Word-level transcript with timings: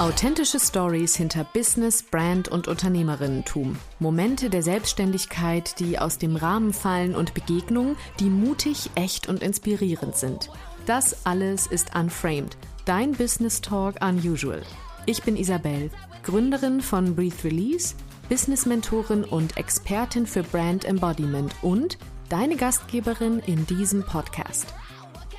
Authentische 0.00 0.58
Stories 0.58 1.14
hinter 1.14 1.44
Business, 1.44 2.02
Brand 2.02 2.48
und 2.48 2.66
Unternehmerinnentum. 2.66 3.76
Momente 3.98 4.50
der 4.50 4.62
Selbstständigkeit, 4.62 5.78
die 5.78 5.98
aus 5.98 6.18
dem 6.18 6.36
Rahmen 6.36 6.72
fallen 6.72 7.14
und 7.14 7.34
Begegnungen, 7.34 7.96
die 8.18 8.30
mutig, 8.30 8.90
echt 8.94 9.28
und 9.28 9.42
inspirierend 9.42 10.16
sind. 10.16 10.50
Das 10.86 11.24
alles 11.24 11.66
ist 11.66 11.94
Unframed, 11.94 12.56
dein 12.86 13.12
Business 13.12 13.60
Talk 13.60 13.96
Unusual. 14.02 14.62
Ich 15.06 15.22
bin 15.22 15.36
Isabel, 15.36 15.90
Gründerin 16.24 16.80
von 16.80 17.14
Breathe 17.14 17.44
Release, 17.44 17.94
Business-Mentorin 18.30 19.24
und 19.24 19.56
Expertin 19.56 20.24
für 20.24 20.44
Brand 20.44 20.84
Embodiment 20.84 21.52
und 21.62 21.98
deine 22.28 22.54
Gastgeberin 22.54 23.40
in 23.40 23.66
diesem 23.66 24.04
Podcast. 24.04 24.72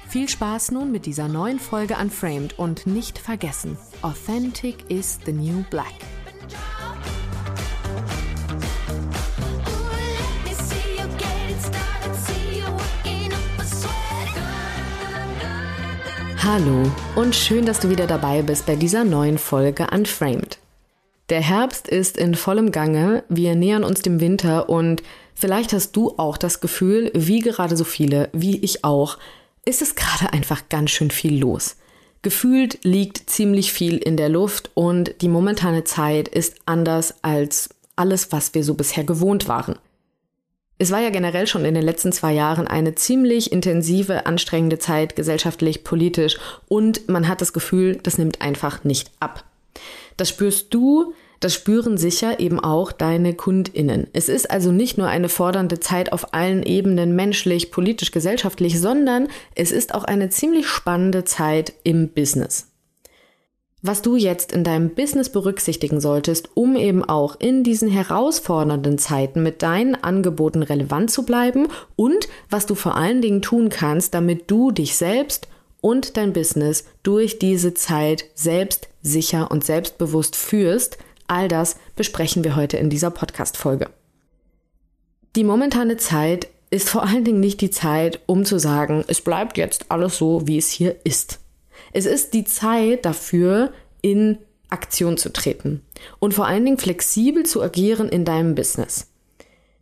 Viel 0.09 0.27
Spaß 0.27 0.71
nun 0.71 0.91
mit 0.91 1.05
dieser 1.05 1.29
neuen 1.29 1.57
Folge 1.57 1.95
Unframed 1.95 2.59
und 2.59 2.85
nicht 2.85 3.17
vergessen, 3.17 3.77
Authentic 4.01 4.91
is 4.91 5.17
the 5.25 5.31
new 5.31 5.63
black. 5.69 5.85
Hallo 16.43 16.91
und 17.15 17.33
schön, 17.33 17.65
dass 17.65 17.79
du 17.79 17.89
wieder 17.89 18.07
dabei 18.07 18.41
bist 18.41 18.65
bei 18.65 18.75
dieser 18.75 19.05
neuen 19.05 19.37
Folge 19.37 19.87
Unframed. 19.93 20.60
Der 21.31 21.41
Herbst 21.41 21.87
ist 21.87 22.17
in 22.17 22.35
vollem 22.35 22.73
Gange, 22.73 23.23
wir 23.29 23.55
nähern 23.55 23.85
uns 23.85 24.01
dem 24.01 24.19
Winter 24.19 24.67
und 24.67 25.01
vielleicht 25.33 25.71
hast 25.71 25.95
du 25.95 26.15
auch 26.17 26.35
das 26.35 26.59
Gefühl, 26.59 27.09
wie 27.13 27.39
gerade 27.39 27.77
so 27.77 27.85
viele, 27.85 28.27
wie 28.33 28.57
ich 28.57 28.83
auch, 28.83 29.17
ist 29.63 29.81
es 29.81 29.95
gerade 29.95 30.33
einfach 30.33 30.67
ganz 30.67 30.91
schön 30.91 31.09
viel 31.09 31.39
los. 31.39 31.77
Gefühlt 32.21 32.79
liegt 32.83 33.29
ziemlich 33.29 33.71
viel 33.71 33.95
in 33.97 34.17
der 34.17 34.27
Luft 34.27 34.71
und 34.73 35.21
die 35.21 35.29
momentane 35.29 35.85
Zeit 35.85 36.27
ist 36.27 36.57
anders 36.65 37.15
als 37.21 37.69
alles, 37.95 38.33
was 38.33 38.53
wir 38.53 38.65
so 38.65 38.73
bisher 38.73 39.05
gewohnt 39.05 39.47
waren. 39.47 39.75
Es 40.79 40.91
war 40.91 40.99
ja 40.99 41.11
generell 41.11 41.47
schon 41.47 41.63
in 41.63 41.75
den 41.75 41.83
letzten 41.85 42.11
zwei 42.11 42.33
Jahren 42.33 42.67
eine 42.67 42.95
ziemlich 42.95 43.53
intensive, 43.53 44.25
anstrengende 44.25 44.79
Zeit, 44.79 45.15
gesellschaftlich, 45.15 45.85
politisch, 45.85 46.37
und 46.67 47.07
man 47.07 47.29
hat 47.29 47.39
das 47.39 47.53
Gefühl, 47.53 47.99
das 48.03 48.17
nimmt 48.17 48.41
einfach 48.41 48.83
nicht 48.83 49.11
ab. 49.21 49.45
Das 50.17 50.27
spürst 50.29 50.73
du, 50.73 51.13
das 51.41 51.55
spüren 51.55 51.97
sicher 51.97 52.39
eben 52.39 52.59
auch 52.59 52.91
deine 52.91 53.33
KundInnen. 53.33 54.07
Es 54.13 54.29
ist 54.29 54.49
also 54.49 54.71
nicht 54.71 54.97
nur 54.97 55.07
eine 55.07 55.27
fordernde 55.27 55.79
Zeit 55.79 56.13
auf 56.13 56.33
allen 56.33 56.63
Ebenen, 56.63 57.15
menschlich, 57.15 57.71
politisch, 57.71 58.11
gesellschaftlich, 58.11 58.79
sondern 58.79 59.27
es 59.55 59.71
ist 59.71 59.93
auch 59.93 60.03
eine 60.03 60.29
ziemlich 60.29 60.67
spannende 60.67 61.23
Zeit 61.25 61.73
im 61.83 62.09
Business. 62.09 62.67
Was 63.81 64.03
du 64.03 64.15
jetzt 64.15 64.51
in 64.51 64.63
deinem 64.63 64.91
Business 64.91 65.31
berücksichtigen 65.31 65.99
solltest, 65.99 66.49
um 66.53 66.75
eben 66.75 67.03
auch 67.03 67.35
in 67.39 67.63
diesen 67.63 67.89
herausfordernden 67.89 68.99
Zeiten 68.99 69.41
mit 69.41 69.63
deinen 69.63 69.95
Angeboten 69.95 70.61
relevant 70.61 71.09
zu 71.09 71.25
bleiben 71.25 71.67
und 71.95 72.29
was 72.51 72.67
du 72.67 72.75
vor 72.75 72.95
allen 72.95 73.23
Dingen 73.23 73.41
tun 73.41 73.69
kannst, 73.69 74.13
damit 74.13 74.51
du 74.51 74.69
dich 74.69 74.95
selbst 74.95 75.47
und 75.81 76.15
dein 76.15 76.33
Business 76.33 76.85
durch 77.01 77.39
diese 77.39 77.73
Zeit 77.73 78.25
selbst 78.35 78.89
sicher 79.01 79.49
und 79.49 79.63
selbstbewusst 79.63 80.35
führst, 80.35 80.99
all 81.31 81.47
das 81.47 81.77
besprechen 81.95 82.43
wir 82.43 82.55
heute 82.55 82.77
in 82.77 82.89
dieser 82.89 83.09
Podcast-Folge. 83.09 83.89
Die 85.35 85.45
momentane 85.45 85.95
Zeit 85.95 86.49
ist 86.69 86.89
vor 86.89 87.03
allen 87.03 87.23
Dingen 87.23 87.39
nicht 87.39 87.61
die 87.61 87.71
Zeit, 87.71 88.19
um 88.25 88.43
zu 88.43 88.59
sagen, 88.59 89.05
es 89.07 89.21
bleibt 89.21 89.57
jetzt 89.57 89.85
alles 89.89 90.17
so, 90.17 90.45
wie 90.45 90.57
es 90.57 90.69
hier 90.69 90.97
ist. 91.05 91.39
Es 91.93 92.05
ist 92.05 92.33
die 92.33 92.43
Zeit 92.43 93.05
dafür, 93.05 93.71
in 94.01 94.39
Aktion 94.69 95.17
zu 95.17 95.31
treten 95.31 95.81
und 96.19 96.33
vor 96.33 96.47
allen 96.47 96.65
Dingen 96.65 96.77
flexibel 96.77 97.45
zu 97.45 97.61
agieren 97.61 98.09
in 98.09 98.25
deinem 98.25 98.55
Business. 98.55 99.07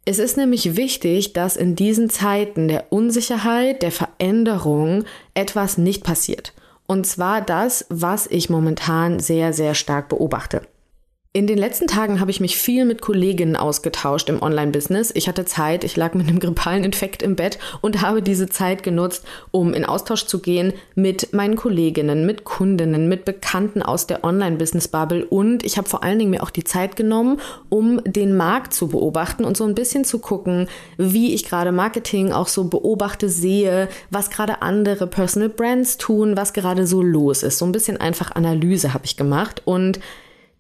Es 0.06 0.20
ist 0.20 0.38
nämlich 0.38 0.76
wichtig, 0.76 1.34
dass 1.34 1.58
in 1.58 1.76
diesen 1.76 2.10
Zeiten 2.10 2.68
der 2.68 2.92
Unsicherheit, 2.92 3.82
der 3.82 3.92
Veränderung 3.92 5.06
etwas 5.34 5.78
nicht 5.78 6.04
passiert. 6.04 6.54
Und 6.88 7.06
zwar 7.06 7.42
das, 7.42 7.86
was 7.90 8.26
ich 8.28 8.50
momentan 8.50 9.20
sehr, 9.20 9.54
sehr 9.54 9.76
stark 9.76 10.10
beobachte. 10.10 10.62
In 11.32 11.46
den 11.46 11.60
letzten 11.60 11.86
Tagen 11.86 12.20
habe 12.20 12.32
ich 12.32 12.40
mich 12.40 12.58
viel 12.58 12.86
mit 12.86 13.02
Kolleginnen 13.02 13.56
ausgetauscht 13.56 14.30
im 14.30 14.42
Online-Business. 14.42 15.12
Ich 15.14 15.28
hatte 15.28 15.46
Zeit, 15.46 15.84
ich 15.84 15.96
lag 15.96 16.16
mit 16.16 16.28
einem 16.28 16.40
grippalen 16.40 16.84
Infekt 16.84 17.22
im 17.22 17.36
Bett 17.36 17.60
und 17.82 18.02
habe 18.02 18.24
diese 18.24 18.50
Zeit 18.50 18.82
genutzt, 18.82 19.28
um 19.52 19.76
in 19.76 19.86
Austausch 19.86 20.26
zu 20.26 20.40
gehen 20.40 20.74
mit 20.96 21.32
meinen 21.32 21.56
Kolleginnen, 21.56 22.26
mit 22.26 22.46
Kundinnen, 22.46 23.08
mit 23.08 23.26
Bekannten 23.26 23.84
aus 23.84 24.08
der 24.08 24.24
Online-Business-Bubble 24.24 25.24
und 25.24 25.64
ich 25.64 25.78
habe 25.78 25.88
vor 25.88 26.02
allen 26.02 26.18
Dingen 26.18 26.32
mir 26.32 26.42
auch 26.42 26.50
die 26.50 26.64
Zeit 26.64 26.96
genommen, 26.96 27.40
um 27.70 28.04
den 28.06 28.36
Markt 28.36 28.74
zu 28.74 28.88
beobachten 28.88 29.46
und 29.46 29.56
so 29.56 29.66
ein 29.66 29.76
bisschen 29.76 30.06
zu 30.06 30.18
gucken, 30.18 30.68
wie 30.98 31.36
ich 31.36 31.46
gerade 31.46 31.72
Marketing 31.72 32.32
auch 32.32 32.48
so 32.48 32.64
beobachte, 32.64 33.30
sehe, 33.30 33.88
was 34.10 34.32
gerade 34.32 34.64
andere 34.64 35.06
Personal 35.06 35.50
Brands 35.50 35.98
tun, 35.98 36.36
was 36.36 36.54
gerade 36.54 36.88
so 36.88 37.04
los 37.04 37.44
ist. 37.44 37.60
So 37.60 37.66
ein 37.66 37.72
bisschen 37.72 37.98
einfach 37.98 38.32
Analyse 38.32 38.96
habe 38.96 39.06
ich 39.06 39.16
gemacht 39.16 39.62
und 39.66 40.00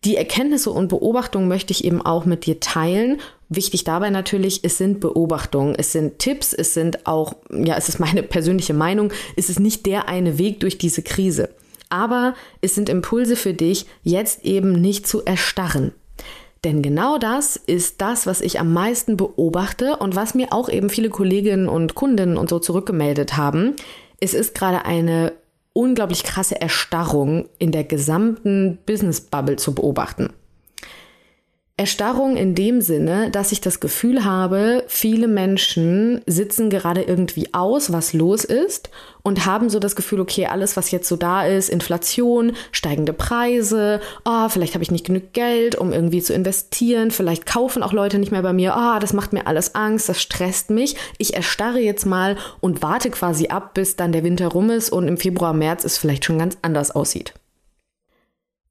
die 0.05 0.15
Erkenntnisse 0.15 0.71
und 0.71 0.87
Beobachtungen 0.87 1.47
möchte 1.47 1.71
ich 1.71 1.83
eben 1.83 2.01
auch 2.01 2.25
mit 2.25 2.45
dir 2.45 2.59
teilen. 2.59 3.19
Wichtig 3.49 3.83
dabei 3.83 4.09
natürlich, 4.09 4.63
es 4.63 4.77
sind 4.77 5.01
Beobachtungen, 5.01 5.75
es 5.77 5.91
sind 5.91 6.19
Tipps, 6.19 6.53
es 6.53 6.73
sind 6.73 7.05
auch, 7.05 7.33
ja, 7.51 7.75
es 7.75 7.89
ist 7.89 7.99
meine 7.99 8.23
persönliche 8.23 8.73
Meinung, 8.73 9.11
es 9.35 9.49
ist 9.49 9.59
nicht 9.59 9.85
der 9.85 10.07
eine 10.07 10.37
Weg 10.37 10.61
durch 10.61 10.77
diese 10.77 11.01
Krise. 11.01 11.49
Aber 11.89 12.35
es 12.61 12.75
sind 12.75 12.87
Impulse 12.87 13.35
für 13.35 13.53
dich, 13.53 13.87
jetzt 14.03 14.45
eben 14.45 14.79
nicht 14.79 15.07
zu 15.07 15.25
erstarren. 15.25 15.91
Denn 16.63 16.81
genau 16.81 17.17
das 17.17 17.55
ist 17.55 18.01
das, 18.01 18.27
was 18.27 18.41
ich 18.41 18.59
am 18.59 18.73
meisten 18.73 19.17
beobachte 19.17 19.97
und 19.97 20.15
was 20.15 20.35
mir 20.35 20.51
auch 20.51 20.69
eben 20.69 20.89
viele 20.89 21.09
Kolleginnen 21.09 21.67
und 21.67 21.95
Kundinnen 21.95 22.37
und 22.37 22.49
so 22.49 22.59
zurückgemeldet 22.59 23.37
haben. 23.37 23.75
Es 24.19 24.33
ist 24.33 24.55
gerade 24.55 24.85
eine 24.85 25.33
unglaublich 25.79 26.23
krasse 26.23 26.59
Erstarrung 26.59 27.47
in 27.57 27.71
der 27.71 27.85
gesamten 27.85 28.79
Business 28.85 29.21
Bubble 29.21 29.55
zu 29.55 29.73
beobachten. 29.73 30.33
Erstarrung 31.79 32.35
in 32.35 32.55
dem 32.55 32.81
Sinne, 32.81 33.31
dass 33.31 33.53
ich 33.53 33.61
das 33.61 33.79
Gefühl 33.79 34.25
habe, 34.25 34.83
viele 34.87 35.29
Menschen 35.29 36.19
sitzen 36.25 36.69
gerade 36.69 37.03
irgendwie 37.03 37.53
aus, 37.53 37.93
was 37.93 38.11
los 38.11 38.43
ist 38.43 38.89
und 39.23 39.45
haben 39.45 39.69
so 39.69 39.79
das 39.79 39.95
Gefühl, 39.95 40.19
okay, 40.19 40.47
alles, 40.47 40.75
was 40.75 40.91
jetzt 40.91 41.07
so 41.07 41.15
da 41.15 41.45
ist, 41.45 41.69
Inflation, 41.69 42.51
steigende 42.73 43.13
Preise, 43.13 44.01
oh, 44.25 44.49
vielleicht 44.49 44.73
habe 44.73 44.83
ich 44.83 44.91
nicht 44.91 45.05
genug 45.05 45.31
Geld, 45.31 45.75
um 45.75 45.93
irgendwie 45.93 46.21
zu 46.21 46.33
investieren, 46.33 47.11
vielleicht 47.11 47.45
kaufen 47.45 47.81
auch 47.81 47.93
Leute 47.93 48.19
nicht 48.19 48.33
mehr 48.33 48.43
bei 48.43 48.51
mir, 48.51 48.75
oh, 48.77 48.99
das 48.99 49.13
macht 49.13 49.31
mir 49.31 49.47
alles 49.47 49.73
Angst, 49.73 50.09
das 50.09 50.21
stresst 50.21 50.71
mich. 50.71 50.97
Ich 51.17 51.35
erstarre 51.35 51.79
jetzt 51.79 52.05
mal 52.05 52.35
und 52.59 52.81
warte 52.81 53.09
quasi 53.09 53.47
ab, 53.47 53.73
bis 53.73 53.95
dann 53.95 54.11
der 54.11 54.25
Winter 54.25 54.49
rum 54.49 54.69
ist 54.69 54.89
und 54.89 55.07
im 55.07 55.15
Februar, 55.15 55.53
März 55.53 55.85
es 55.85 55.97
vielleicht 55.97 56.25
schon 56.25 56.39
ganz 56.39 56.57
anders 56.61 56.91
aussieht. 56.91 57.38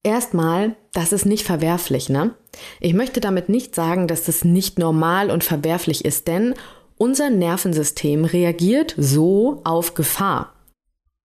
Erstmal, 0.02 0.76
das 0.92 1.12
ist 1.12 1.26
nicht 1.26 1.44
verwerflich, 1.44 2.08
ne? 2.08 2.34
Ich 2.80 2.94
möchte 2.94 3.20
damit 3.20 3.48
nicht 3.48 3.74
sagen, 3.74 4.06
dass 4.06 4.24
das 4.24 4.44
nicht 4.44 4.78
normal 4.78 5.30
und 5.30 5.44
verwerflich 5.44 6.04
ist, 6.04 6.28
denn 6.28 6.54
unser 6.96 7.30
Nervensystem 7.30 8.24
reagiert 8.24 8.94
so 8.96 9.60
auf 9.64 9.94
Gefahr. 9.94 10.54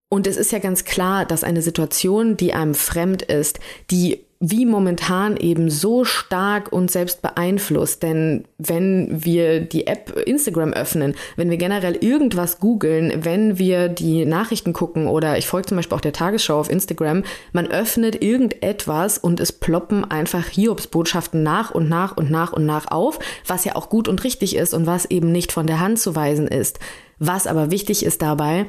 Und 0.10 0.28
es 0.28 0.38
ist 0.38 0.52
ja 0.52 0.60
ganz 0.60 0.86
klar, 0.86 1.26
dass 1.26 1.44
eine 1.44 1.64
Situation, 1.64 2.38
die 2.38 2.54
einem 2.54 2.76
fremd 2.76 3.24
ist, 3.24 3.60
die 3.90 4.26
wie 4.46 4.66
momentan 4.66 5.38
eben 5.38 5.70
so 5.70 6.04
stark 6.04 6.74
uns 6.74 6.92
selbst 6.92 7.22
beeinflusst. 7.22 8.04
Denn 8.04 8.44
wenn 8.58 9.24
wir 9.24 9.62
die 9.62 9.88
App 9.88 10.22
Instagram 10.26 10.74
öffnen, 10.74 11.16
wenn 11.38 11.50
wir 11.50 11.56
generell 11.56 11.95
irgendwas 11.95 12.60
googeln, 12.60 13.24
wenn 13.24 13.57
wir 13.57 13.88
die 13.88 14.25
Nachrichten 14.25 14.74
gucken 14.74 15.07
oder 15.07 15.38
ich 15.38 15.48
folge 15.48 15.69
zum 15.69 15.78
Beispiel 15.78 15.95
auch 15.95 16.01
der 16.01 16.12
Tagesschau 16.12 16.60
auf 16.60 16.69
Instagram, 16.69 17.24
man 17.54 17.68
öffnet 17.68 18.22
irgendetwas 18.22 19.18
und 19.18 19.40
es 19.40 19.54
ploppen 19.54 20.04
einfach 20.04 20.48
Hiobsbotschaften 20.48 21.42
nach 21.42 21.72
und 21.72 21.88
nach 21.88 22.18
und 22.18 22.30
nach 22.30 22.51
und 22.51 22.66
nach 22.66 22.92
auf, 22.92 23.19
was 23.48 23.63
ja 23.63 23.78
auch 23.78 23.88
gut 23.88 24.10
und 24.10 24.25
richtig 24.25 24.57
ist 24.57 24.74
und 24.74 24.86
was 24.86 25.06
eben 25.06 25.31
nicht 25.31 25.54
von 25.54 25.68
der 25.68 25.80
Hand 25.80 26.00
zu 26.00 26.18
weisen 26.18 26.50
ist. 26.50 26.80
Was 27.18 27.48
aber 27.48 27.72
wichtig 27.72 28.06
ist 28.06 28.22
dabei, 28.22 28.66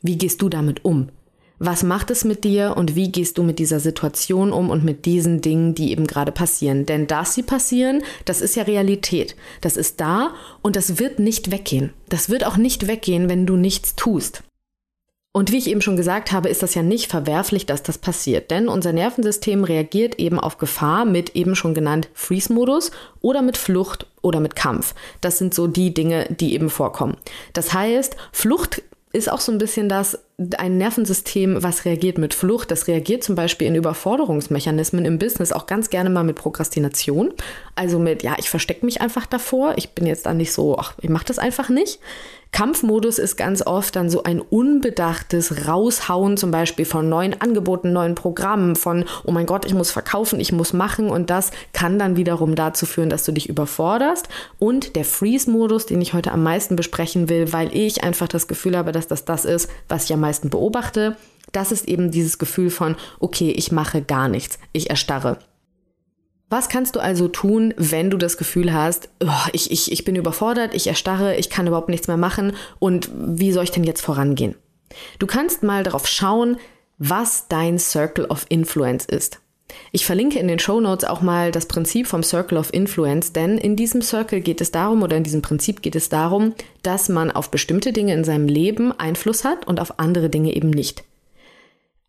wie 0.00 0.16
gehst 0.16 0.40
du 0.40 0.48
damit 0.48 0.86
um? 0.86 1.10
Was 1.60 1.82
macht 1.82 2.10
es 2.10 2.24
mit 2.24 2.44
dir 2.44 2.74
und 2.76 2.94
wie 2.94 3.10
gehst 3.10 3.36
du 3.36 3.42
mit 3.42 3.58
dieser 3.58 3.80
Situation 3.80 4.52
um 4.52 4.70
und 4.70 4.84
mit 4.84 5.06
diesen 5.06 5.40
Dingen, 5.40 5.74
die 5.74 5.90
eben 5.90 6.06
gerade 6.06 6.30
passieren? 6.30 6.86
Denn 6.86 7.08
dass 7.08 7.34
sie 7.34 7.42
passieren, 7.42 8.02
das 8.24 8.40
ist 8.40 8.54
ja 8.54 8.62
Realität. 8.62 9.34
Das 9.60 9.76
ist 9.76 10.00
da 10.00 10.34
und 10.62 10.76
das 10.76 11.00
wird 11.00 11.18
nicht 11.18 11.50
weggehen. 11.50 11.92
Das 12.08 12.30
wird 12.30 12.46
auch 12.46 12.56
nicht 12.56 12.86
weggehen, 12.86 13.28
wenn 13.28 13.44
du 13.44 13.56
nichts 13.56 13.96
tust. 13.96 14.44
Und 15.32 15.52
wie 15.52 15.58
ich 15.58 15.68
eben 15.68 15.82
schon 15.82 15.96
gesagt 15.96 16.32
habe, 16.32 16.48
ist 16.48 16.62
das 16.62 16.74
ja 16.74 16.82
nicht 16.82 17.10
verwerflich, 17.10 17.66
dass 17.66 17.82
das 17.82 17.98
passiert, 17.98 18.50
denn 18.50 18.68
unser 18.68 18.92
Nervensystem 18.92 19.62
reagiert 19.62 20.18
eben 20.18 20.40
auf 20.40 20.58
Gefahr 20.58 21.04
mit 21.04 21.36
eben 21.36 21.54
schon 21.54 21.74
genannt 21.74 22.08
Freeze-Modus 22.14 22.90
oder 23.20 23.42
mit 23.42 23.56
Flucht 23.56 24.06
oder 24.22 24.40
mit 24.40 24.56
Kampf. 24.56 24.94
Das 25.20 25.38
sind 25.38 25.54
so 25.54 25.66
die 25.66 25.92
Dinge, 25.92 26.26
die 26.30 26.54
eben 26.54 26.70
vorkommen. 26.70 27.16
Das 27.52 27.72
heißt, 27.72 28.16
Flucht 28.32 28.82
ist 29.12 29.30
auch 29.30 29.40
so 29.40 29.52
ein 29.52 29.58
bisschen 29.58 29.88
das, 29.88 30.18
ein 30.56 30.78
Nervensystem, 30.78 31.64
was 31.64 31.84
reagiert 31.84 32.16
mit 32.16 32.32
Flucht. 32.32 32.70
Das 32.70 32.86
reagiert 32.86 33.24
zum 33.24 33.34
Beispiel 33.34 33.66
in 33.66 33.74
Überforderungsmechanismen 33.74 35.04
im 35.04 35.18
Business 35.18 35.50
auch 35.50 35.66
ganz 35.66 35.90
gerne 35.90 36.10
mal 36.10 36.22
mit 36.22 36.36
Prokrastination. 36.36 37.32
Also 37.74 37.98
mit, 37.98 38.22
ja, 38.22 38.36
ich 38.38 38.48
verstecke 38.48 38.86
mich 38.86 39.00
einfach 39.00 39.26
davor. 39.26 39.74
Ich 39.76 39.90
bin 39.90 40.06
jetzt 40.06 40.26
dann 40.26 40.36
nicht 40.36 40.52
so, 40.52 40.78
ach, 40.78 40.94
ich 41.00 41.10
mache 41.10 41.24
das 41.24 41.40
einfach 41.40 41.68
nicht. 41.70 41.98
Kampfmodus 42.50 43.18
ist 43.18 43.36
ganz 43.36 43.62
oft 43.66 43.94
dann 43.94 44.08
so 44.08 44.22
ein 44.22 44.40
unbedachtes 44.40 45.68
Raushauen 45.68 46.36
zum 46.36 46.50
Beispiel 46.50 46.86
von 46.86 47.08
neuen 47.08 47.38
Angeboten, 47.40 47.92
neuen 47.92 48.14
Programmen, 48.14 48.74
von, 48.74 49.04
oh 49.24 49.32
mein 49.32 49.46
Gott, 49.46 49.66
ich 49.66 49.74
muss 49.74 49.90
verkaufen, 49.90 50.40
ich 50.40 50.50
muss 50.50 50.72
machen 50.72 51.10
und 51.10 51.30
das 51.30 51.50
kann 51.72 51.98
dann 51.98 52.16
wiederum 52.16 52.54
dazu 52.54 52.86
führen, 52.86 53.10
dass 53.10 53.24
du 53.24 53.32
dich 53.32 53.48
überforderst. 53.48 54.28
Und 54.58 54.96
der 54.96 55.04
Freeze-Modus, 55.04 55.86
den 55.86 56.00
ich 56.00 56.14
heute 56.14 56.32
am 56.32 56.42
meisten 56.42 56.74
besprechen 56.74 57.28
will, 57.28 57.52
weil 57.52 57.74
ich 57.76 58.02
einfach 58.02 58.28
das 58.28 58.48
Gefühl 58.48 58.76
habe, 58.76 58.92
dass 58.92 59.08
das 59.08 59.24
das 59.24 59.44
ist, 59.44 59.70
was 59.88 60.04
ich 60.04 60.14
am 60.14 60.20
meisten 60.28 60.50
beobachte, 60.50 61.16
das 61.52 61.72
ist 61.72 61.88
eben 61.88 62.10
dieses 62.10 62.38
Gefühl 62.38 62.70
von, 62.70 62.96
okay, 63.18 63.50
ich 63.50 63.72
mache 63.72 64.02
gar 64.02 64.28
nichts, 64.28 64.58
ich 64.72 64.90
erstarre. 64.90 65.38
Was 66.50 66.68
kannst 66.68 66.96
du 66.96 67.00
also 67.00 67.28
tun, 67.28 67.74
wenn 67.76 68.10
du 68.10 68.16
das 68.16 68.38
Gefühl 68.38 68.72
hast, 68.72 69.10
oh, 69.22 69.48
ich, 69.52 69.70
ich, 69.70 69.92
ich 69.92 70.04
bin 70.04 70.16
überfordert, 70.16 70.74
ich 70.74 70.86
erstarre, 70.86 71.36
ich 71.36 71.50
kann 71.50 71.66
überhaupt 71.66 71.90
nichts 71.90 72.08
mehr 72.08 72.16
machen 72.16 72.54
und 72.78 73.10
wie 73.12 73.52
soll 73.52 73.64
ich 73.64 73.70
denn 73.70 73.84
jetzt 73.84 74.00
vorangehen? 74.00 74.54
Du 75.18 75.26
kannst 75.26 75.62
mal 75.62 75.82
darauf 75.82 76.06
schauen, 76.06 76.56
was 76.98 77.48
dein 77.48 77.78
Circle 77.78 78.26
of 78.26 78.46
Influence 78.48 79.04
ist. 79.04 79.40
Ich 79.92 80.06
verlinke 80.06 80.38
in 80.38 80.48
den 80.48 80.58
Show 80.58 80.80
Notes 80.80 81.08
auch 81.08 81.20
mal 81.20 81.50
das 81.52 81.66
Prinzip 81.66 82.06
vom 82.06 82.22
Circle 82.22 82.58
of 82.58 82.72
Influence, 82.72 83.32
denn 83.32 83.58
in 83.58 83.76
diesem 83.76 84.02
Circle 84.02 84.40
geht 84.40 84.60
es 84.60 84.70
darum 84.70 85.02
oder 85.02 85.16
in 85.16 85.24
diesem 85.24 85.42
Prinzip 85.42 85.82
geht 85.82 85.96
es 85.96 86.08
darum, 86.08 86.54
dass 86.82 87.08
man 87.08 87.30
auf 87.30 87.50
bestimmte 87.50 87.92
Dinge 87.92 88.14
in 88.14 88.24
seinem 88.24 88.48
Leben 88.48 88.92
Einfluss 88.98 89.44
hat 89.44 89.66
und 89.66 89.80
auf 89.80 89.98
andere 89.98 90.30
Dinge 90.30 90.54
eben 90.54 90.70
nicht. 90.70 91.04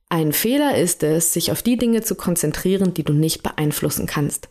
Ein 0.09 0.33
Fehler 0.33 0.75
ist 0.75 1.03
es, 1.03 1.33
sich 1.33 1.51
auf 1.51 1.61
die 1.61 1.77
Dinge 1.77 2.01
zu 2.01 2.15
konzentrieren, 2.15 2.94
die 2.94 3.03
du 3.03 3.13
nicht 3.13 3.44
beeinflussen 3.44 4.07
kannst. 4.07 4.50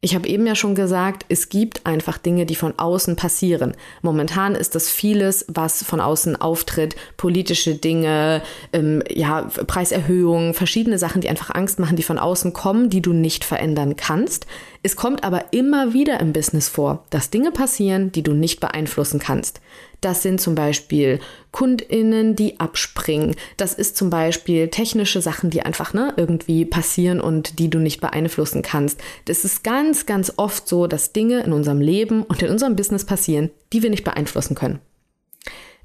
Ich 0.00 0.14
habe 0.14 0.28
eben 0.28 0.46
ja 0.46 0.54
schon 0.54 0.76
gesagt, 0.76 1.26
es 1.28 1.48
gibt 1.48 1.84
einfach 1.84 2.18
Dinge, 2.18 2.46
die 2.46 2.54
von 2.54 2.78
außen 2.78 3.16
passieren. 3.16 3.74
Momentan 4.00 4.54
ist 4.54 4.76
das 4.76 4.88
vieles, 4.88 5.44
was 5.48 5.82
von 5.82 6.00
außen 6.00 6.36
auftritt, 6.36 6.94
politische 7.16 7.74
Dinge, 7.74 8.40
ähm, 8.72 9.02
ja, 9.10 9.50
Preiserhöhungen, 9.66 10.54
verschiedene 10.54 10.98
Sachen, 10.98 11.20
die 11.20 11.28
einfach 11.28 11.52
Angst 11.52 11.80
machen, 11.80 11.96
die 11.96 12.04
von 12.04 12.20
außen 12.20 12.52
kommen, 12.52 12.90
die 12.90 13.02
du 13.02 13.12
nicht 13.12 13.42
verändern 13.44 13.96
kannst. 13.96 14.46
Es 14.88 14.96
kommt 14.96 15.22
aber 15.22 15.52
immer 15.52 15.92
wieder 15.92 16.18
im 16.18 16.32
Business 16.32 16.70
vor, 16.70 17.04
dass 17.10 17.28
Dinge 17.28 17.50
passieren, 17.50 18.10
die 18.10 18.22
du 18.22 18.32
nicht 18.32 18.58
beeinflussen 18.58 19.20
kannst. 19.20 19.60
Das 20.00 20.22
sind 20.22 20.40
zum 20.40 20.54
Beispiel 20.54 21.20
KundInnen, 21.52 22.36
die 22.36 22.58
abspringen. 22.58 23.36
Das 23.58 23.74
ist 23.74 23.98
zum 23.98 24.08
Beispiel 24.08 24.68
technische 24.68 25.20
Sachen, 25.20 25.50
die 25.50 25.60
einfach 25.60 25.92
ne, 25.92 26.14
irgendwie 26.16 26.64
passieren 26.64 27.20
und 27.20 27.58
die 27.58 27.68
du 27.68 27.80
nicht 27.80 28.00
beeinflussen 28.00 28.62
kannst. 28.62 28.98
Das 29.26 29.44
ist 29.44 29.62
ganz, 29.62 30.06
ganz 30.06 30.32
oft 30.38 30.66
so, 30.66 30.86
dass 30.86 31.12
Dinge 31.12 31.40
in 31.40 31.52
unserem 31.52 31.82
Leben 31.82 32.22
und 32.22 32.40
in 32.40 32.48
unserem 32.48 32.74
Business 32.74 33.04
passieren, 33.04 33.50
die 33.74 33.82
wir 33.82 33.90
nicht 33.90 34.04
beeinflussen 34.04 34.54
können. 34.54 34.78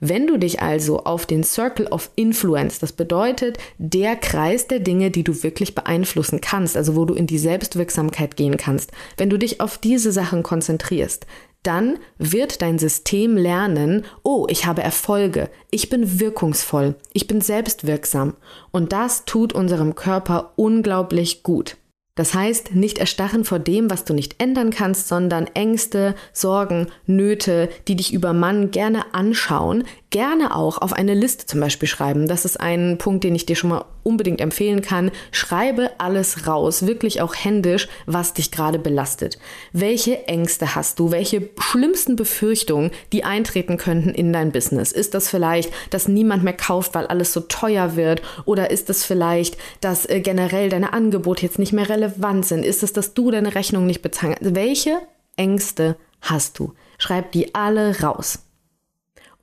Wenn 0.05 0.27
du 0.27 0.35
dich 0.35 0.61
also 0.61 1.05
auf 1.05 1.25
den 1.25 1.45
Circle 1.45 1.88
of 1.88 2.11
Influence, 2.17 2.77
das 2.77 2.91
bedeutet 2.91 3.57
der 3.77 4.17
Kreis 4.17 4.67
der 4.67 4.79
Dinge, 4.79 5.11
die 5.11 5.23
du 5.23 5.44
wirklich 5.44 5.75
beeinflussen 5.75 6.41
kannst, 6.41 6.75
also 6.75 6.97
wo 6.97 7.05
du 7.05 7.13
in 7.13 7.25
die 7.25 7.38
Selbstwirksamkeit 7.38 8.35
gehen 8.35 8.57
kannst, 8.57 8.91
wenn 9.15 9.29
du 9.29 9.39
dich 9.39 9.61
auf 9.61 9.77
diese 9.77 10.11
Sachen 10.11 10.44
konzentrierst, 10.44 11.25
dann 11.63 12.00
wird 12.17 12.61
dein 12.61 12.79
System 12.79 13.38
lernen, 13.38 14.03
oh, 14.23 14.45
ich 14.50 14.65
habe 14.65 14.83
Erfolge, 14.83 15.50
ich 15.71 15.89
bin 15.89 16.19
wirkungsvoll, 16.19 16.95
ich 17.13 17.27
bin 17.27 17.39
selbstwirksam. 17.39 18.33
Und 18.71 18.91
das 18.91 19.23
tut 19.23 19.53
unserem 19.53 19.95
Körper 19.95 20.51
unglaublich 20.57 21.44
gut. 21.44 21.77
Das 22.15 22.36
heißt, 22.36 22.75
nicht 22.75 23.00
erstarren 23.00 23.44
vor 23.44 23.57
dem, 23.57 23.89
was 23.89 24.06
du 24.06 24.13
nicht 24.13 24.36
ändern 24.39 24.69
kannst, 24.69 25.07
sondern 25.07 25.48
Ängste, 25.56 26.13
Sorgen, 26.31 26.88
Nöte, 27.07 27.69
die 27.88 27.95
dich 27.95 28.13
übermannen, 28.13 28.69
gerne 28.69 29.15
anschauen, 29.15 29.86
gerne 30.13 30.56
auch 30.56 30.77
auf 30.77 30.94
eine 30.94 31.15
Liste 31.15 31.48
zum 31.48 31.60
Beispiel 31.60 31.88
schreiben. 31.89 32.27
Das 32.27 32.45
ist 32.45 32.60
ein 32.60 33.00
Punkt, 33.00 33.24
den 33.24 33.33
ich 33.33 33.48
dir 33.48 33.56
schon 33.56 33.71
mal 33.71 33.86
unbedingt 34.04 34.42
empfehlen 34.42 34.83
kann. 34.83 35.10
Schreibe 35.31 35.89
alles 35.98 36.45
raus, 36.45 36.86
wirklich 36.86 37.21
auch 37.21 37.33
händisch, 37.33 37.88
was 38.06 38.33
dich 38.33 38.51
gerade 38.51 38.77
belastet. 38.77 39.39
Welche 39.71 40.27
Ängste 40.27 40.75
hast 40.75 41.00
du? 41.00 41.10
Welche 41.10 41.50
schlimmsten 41.57 42.15
Befürchtungen, 42.15 42.92
die 43.12 43.24
eintreten 43.24 43.77
könnten 43.77 44.10
in 44.10 44.31
dein 44.31 44.51
Business? 44.51 44.92
Ist 44.92 45.15
das 45.15 45.30
vielleicht, 45.30 45.74
dass 45.89 46.07
niemand 46.07 46.44
mehr 46.44 46.54
kauft, 46.54 46.94
weil 46.94 47.07
alles 47.07 47.33
so 47.33 47.39
teuer 47.39 47.95
wird? 47.95 48.21
Oder 48.45 48.69
ist 48.69 48.92
es 48.92 49.04
vielleicht, 49.04 49.57
dass 49.81 50.06
äh, 50.06 50.19
generell 50.19 50.69
deine 50.69 50.94
Angebote 50.94 51.42
jetzt 51.42 51.57
nicht 51.57 51.74
mehr 51.74 51.89
relevant 51.89 52.45
sind? 52.45 52.63
Ist 52.63 52.83
es, 52.83 52.94
dass 52.94 53.15
du 53.15 53.31
deine 53.31 53.56
Rechnung 53.56 53.88
nicht 53.88 54.04
bezahlst? 54.04 54.38
Welche 54.42 55.00
Ängste 55.38 55.95
hast 56.21 56.60
du? 56.60 56.75
Schreib 57.00 57.31
die 57.31 57.56
alle 57.56 58.00
raus. 58.01 58.44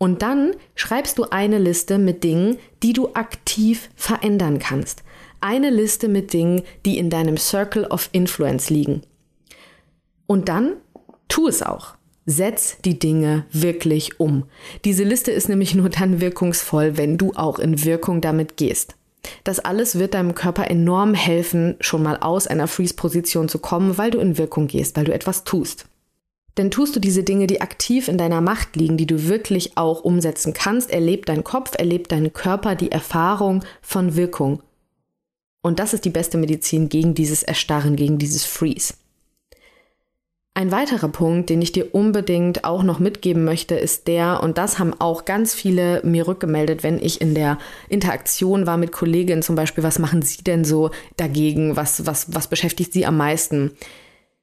Und 0.02 0.22
dann 0.22 0.56
schreibst 0.76 1.18
du 1.18 1.24
eine 1.24 1.58
Liste 1.58 1.98
mit 1.98 2.24
Dingen, 2.24 2.56
die 2.82 2.94
du 2.94 3.12
aktiv 3.12 3.90
verändern 3.96 4.58
kannst. 4.58 5.02
Eine 5.42 5.68
Liste 5.68 6.08
mit 6.08 6.32
Dingen, 6.32 6.62
die 6.86 6.96
in 6.96 7.10
deinem 7.10 7.36
Circle 7.36 7.84
of 7.84 8.08
Influence 8.12 8.70
liegen. 8.70 9.02
Und 10.26 10.48
dann 10.48 10.76
tu 11.28 11.48
es 11.48 11.62
auch. 11.62 11.96
Setz 12.24 12.78
die 12.82 12.98
Dinge 12.98 13.44
wirklich 13.52 14.18
um. 14.18 14.44
Diese 14.86 15.04
Liste 15.04 15.32
ist 15.32 15.50
nämlich 15.50 15.74
nur 15.76 15.90
dann 15.90 16.22
wirkungsvoll, 16.22 16.96
wenn 16.96 17.18
du 17.18 17.34
auch 17.34 17.58
in 17.58 17.84
Wirkung 17.84 18.22
damit 18.22 18.56
gehst. 18.56 18.94
Das 19.44 19.58
alles 19.58 19.98
wird 19.98 20.14
deinem 20.14 20.34
Körper 20.34 20.70
enorm 20.70 21.12
helfen, 21.12 21.76
schon 21.80 22.02
mal 22.02 22.16
aus 22.16 22.46
einer 22.46 22.68
Freeze-Position 22.68 23.50
zu 23.50 23.58
kommen, 23.58 23.98
weil 23.98 24.10
du 24.10 24.18
in 24.18 24.38
Wirkung 24.38 24.66
gehst, 24.66 24.96
weil 24.96 25.04
du 25.04 25.12
etwas 25.12 25.44
tust. 25.44 25.90
Denn 26.60 26.70
tust 26.70 26.94
du 26.94 27.00
diese 27.00 27.22
Dinge, 27.22 27.46
die 27.46 27.62
aktiv 27.62 28.06
in 28.06 28.18
deiner 28.18 28.42
Macht 28.42 28.76
liegen, 28.76 28.98
die 28.98 29.06
du 29.06 29.28
wirklich 29.28 29.78
auch 29.78 30.04
umsetzen 30.04 30.52
kannst, 30.52 30.90
erlebt 30.90 31.30
dein 31.30 31.42
Kopf, 31.42 31.72
erlebt 31.78 32.12
dein 32.12 32.34
Körper 32.34 32.74
die 32.74 32.92
Erfahrung 32.92 33.64
von 33.80 34.14
Wirkung. 34.14 34.62
Und 35.62 35.78
das 35.78 35.94
ist 35.94 36.04
die 36.04 36.10
beste 36.10 36.36
Medizin 36.36 36.90
gegen 36.90 37.14
dieses 37.14 37.42
Erstarren, 37.42 37.96
gegen 37.96 38.18
dieses 38.18 38.44
Freeze. 38.44 38.92
Ein 40.52 40.70
weiterer 40.70 41.08
Punkt, 41.08 41.48
den 41.48 41.62
ich 41.62 41.72
dir 41.72 41.94
unbedingt 41.94 42.64
auch 42.64 42.82
noch 42.82 42.98
mitgeben 42.98 43.46
möchte, 43.46 43.76
ist 43.76 44.06
der, 44.06 44.42
und 44.42 44.58
das 44.58 44.78
haben 44.78 44.92
auch 45.00 45.24
ganz 45.24 45.54
viele 45.54 46.02
mir 46.04 46.28
rückgemeldet, 46.28 46.82
wenn 46.82 46.98
ich 46.98 47.22
in 47.22 47.34
der 47.34 47.56
Interaktion 47.88 48.66
war 48.66 48.76
mit 48.76 48.92
Kolleginnen 48.92 49.40
zum 49.40 49.56
Beispiel, 49.56 49.82
was 49.82 49.98
machen 49.98 50.20
sie 50.20 50.44
denn 50.44 50.66
so 50.66 50.90
dagegen, 51.16 51.76
was, 51.76 52.04
was, 52.04 52.34
was 52.34 52.48
beschäftigt 52.48 52.92
sie 52.92 53.06
am 53.06 53.16
meisten? 53.16 53.70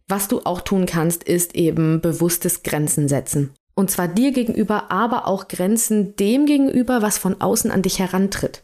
Was 0.09 0.29
du 0.29 0.41
auch 0.45 0.61
tun 0.61 0.85
kannst, 0.85 1.23
ist 1.23 1.55
eben 1.55 1.99
bewusstes 1.99 2.63
Grenzen 2.63 3.09
setzen. 3.09 3.51
Und 3.75 3.91
zwar 3.91 4.07
dir 4.07 4.31
gegenüber, 4.31 4.89
aber 4.89 5.27
auch 5.27 5.49
Grenzen 5.49 6.15
dem 6.15 6.45
gegenüber, 6.45 7.01
was 7.01 7.17
von 7.17 7.41
außen 7.41 7.69
an 7.71 7.81
dich 7.81 7.99
herantritt. 7.99 8.63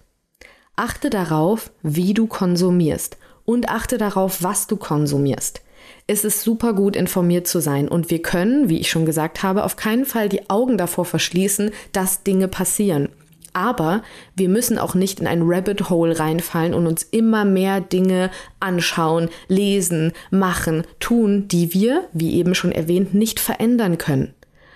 Achte 0.76 1.10
darauf, 1.10 1.72
wie 1.82 2.14
du 2.14 2.28
konsumierst 2.28 3.18
und 3.46 3.70
achte 3.70 3.98
darauf, 3.98 4.42
was 4.42 4.68
du 4.68 4.78
konsumierst. 4.78 5.62
Es 6.08 6.24
ist 6.24 6.42
super 6.42 6.74
gut 6.74 6.96
informiert 6.96 7.46
zu 7.46 7.60
sein 7.60 7.90
und 7.90 8.10
wir 8.10 8.22
können, 8.22 8.70
wie 8.70 8.80
ich 8.80 8.90
schon 8.90 9.06
gesagt 9.06 9.44
habe, 9.44 9.66
auf 9.66 9.76
keinen 9.76 10.06
Fall 10.06 10.30
die 10.30 10.50
Augen 10.50 10.78
davor 10.78 11.06
verschließen, 11.06 11.72
dass 11.92 12.24
Dinge 12.24 12.48
passieren. 12.48 13.10
Aber 13.54 14.02
wir 14.36 14.50
müssen 14.50 14.78
auch 14.78 14.96
nicht 14.96 15.20
in 15.20 15.28
ein 15.28 15.44
Rabbit 15.44 15.90
Hole 15.90 16.20
reinfallen 16.20 16.74
und 16.74 16.88
uns 16.88 17.04
immer 17.04 17.46
mehr 17.46 17.82
Dinge 17.82 18.32
anschauen, 18.60 19.30
lesen, 19.48 20.12
machen, 20.32 20.84
tun, 21.00 21.48
die 21.48 21.74
wir, 21.74 22.04
wie 22.14 22.34
eben 22.34 22.56
schon 22.56 22.72
erwähnt, 22.72 23.14
nicht 23.14 23.40
verändern 23.40 23.98
können. 23.98 24.34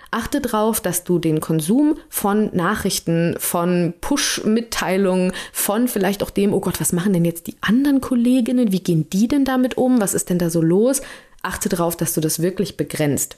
Achte 0.09 0.39
darauf, 0.39 0.79
dass 0.79 1.03
du 1.03 1.19
den 1.19 1.41
Konsum 1.41 1.97
von 2.07 2.49
Nachrichten, 2.55 3.35
von 3.39 3.93
Push-Mitteilungen, 3.99 5.33
von 5.51 5.87
vielleicht 5.87 6.23
auch 6.23 6.29
dem, 6.29 6.53
oh 6.53 6.61
Gott, 6.61 6.79
was 6.79 6.93
machen 6.93 7.13
denn 7.13 7.25
jetzt 7.25 7.47
die 7.47 7.57
anderen 7.59 7.99
Kolleginnen? 7.99 8.71
Wie 8.71 8.79
gehen 8.79 9.09
die 9.09 9.27
denn 9.27 9.43
damit 9.43 9.77
um? 9.77 9.99
Was 9.99 10.13
ist 10.13 10.29
denn 10.29 10.39
da 10.39 10.49
so 10.49 10.61
los? 10.61 11.01
Achte 11.43 11.67
darauf, 11.67 11.97
dass 11.97 12.13
du 12.13 12.21
das 12.21 12.41
wirklich 12.41 12.77
begrenzt. 12.77 13.37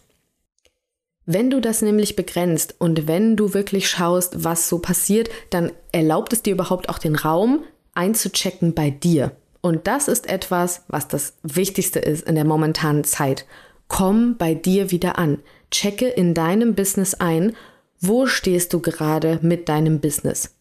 Wenn 1.31 1.51
du 1.51 1.59
das 1.61 1.83
nämlich 1.83 2.15
begrenzt 2.15 2.73
und 2.79 3.07
wenn 3.07 3.35
du 3.35 3.53
wirklich 3.53 3.87
schaust, 3.87 4.43
was 4.43 4.67
so 4.67 4.79
passiert, 4.79 5.29
dann 5.51 5.71
erlaubt 5.91 6.33
es 6.33 6.41
dir 6.41 6.53
überhaupt 6.53 6.89
auch 6.89 6.97
den 6.97 7.15
Raum 7.15 7.65
einzuchecken 7.93 8.73
bei 8.73 8.89
dir. 8.89 9.33
Und 9.61 9.85
das 9.85 10.07
ist 10.07 10.27
etwas, 10.27 10.85
was 10.87 11.07
das 11.07 11.33
Wichtigste 11.43 11.99
ist 11.99 12.27
in 12.27 12.33
der 12.33 12.45
momentanen 12.45 13.03
Zeit. 13.03 13.45
Komm 13.87 14.37
bei 14.37 14.55
dir 14.55 14.89
wieder 14.89 15.19
an. 15.19 15.37
Checke 15.69 16.07
in 16.07 16.33
deinem 16.33 16.73
Business 16.73 17.13
ein, 17.13 17.55
wo 18.01 18.25
stehst 18.25 18.73
du 18.73 18.79
gerade 18.79 19.37
mit 19.43 19.69
deinem 19.69 19.99
Business. 19.99 20.55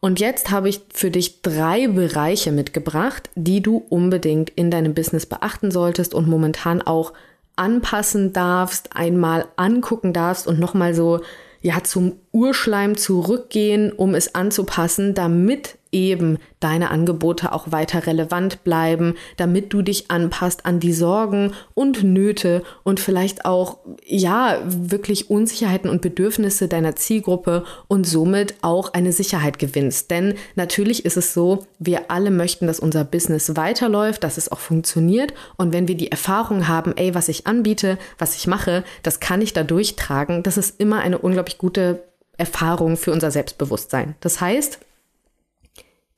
Und 0.00 0.18
jetzt 0.18 0.50
habe 0.50 0.68
ich 0.68 0.80
für 0.92 1.12
dich 1.12 1.42
drei 1.42 1.86
Bereiche 1.86 2.50
mitgebracht, 2.50 3.30
die 3.36 3.62
du 3.62 3.76
unbedingt 3.88 4.50
in 4.50 4.72
deinem 4.72 4.94
Business 4.94 5.26
beachten 5.26 5.70
solltest 5.70 6.12
und 6.12 6.26
momentan 6.26 6.82
auch 6.82 7.12
anpassen 7.56 8.32
darfst, 8.32 8.96
einmal 8.96 9.46
angucken 9.56 10.12
darfst 10.12 10.46
und 10.46 10.58
nochmal 10.58 10.94
so 10.94 11.20
ja 11.60 11.82
zum 11.82 12.16
Urschleim 12.32 12.96
zurückgehen, 12.96 13.92
um 13.92 14.14
es 14.14 14.34
anzupassen, 14.34 15.14
damit 15.14 15.78
eben 15.94 16.38
deine 16.60 16.90
Angebote 16.90 17.52
auch 17.52 17.72
weiter 17.72 18.06
relevant 18.06 18.64
bleiben, 18.64 19.14
damit 19.36 19.72
du 19.72 19.80
dich 19.80 20.10
anpasst 20.10 20.66
an 20.66 20.80
die 20.80 20.92
Sorgen 20.92 21.52
und 21.72 22.02
Nöte 22.02 22.62
und 22.82 23.00
vielleicht 23.00 23.44
auch, 23.44 23.78
ja, 24.04 24.58
wirklich 24.66 25.30
Unsicherheiten 25.30 25.88
und 25.88 26.02
Bedürfnisse 26.02 26.68
deiner 26.68 26.96
Zielgruppe 26.96 27.64
und 27.88 28.06
somit 28.06 28.54
auch 28.62 28.92
eine 28.92 29.12
Sicherheit 29.12 29.58
gewinnst. 29.58 30.10
Denn 30.10 30.34
natürlich 30.56 31.04
ist 31.04 31.16
es 31.16 31.32
so, 31.32 31.66
wir 31.78 32.10
alle 32.10 32.30
möchten, 32.30 32.66
dass 32.66 32.80
unser 32.80 33.04
Business 33.04 33.56
weiterläuft, 33.56 34.24
dass 34.24 34.36
es 34.36 34.50
auch 34.50 34.58
funktioniert. 34.58 35.32
Und 35.56 35.72
wenn 35.72 35.88
wir 35.88 35.96
die 35.96 36.10
Erfahrung 36.10 36.66
haben, 36.66 36.96
ey, 36.96 37.14
was 37.14 37.28
ich 37.28 37.46
anbiete, 37.46 37.98
was 38.18 38.36
ich 38.36 38.46
mache, 38.46 38.84
das 39.02 39.20
kann 39.20 39.40
ich 39.40 39.52
da 39.52 39.62
durchtragen, 39.62 40.42
das 40.42 40.56
ist 40.56 40.80
immer 40.80 40.98
eine 41.00 41.18
unglaublich 41.18 41.58
gute 41.58 42.02
Erfahrung 42.36 42.96
für 42.96 43.12
unser 43.12 43.30
Selbstbewusstsein. 43.30 44.16
Das 44.20 44.40
heißt, 44.40 44.80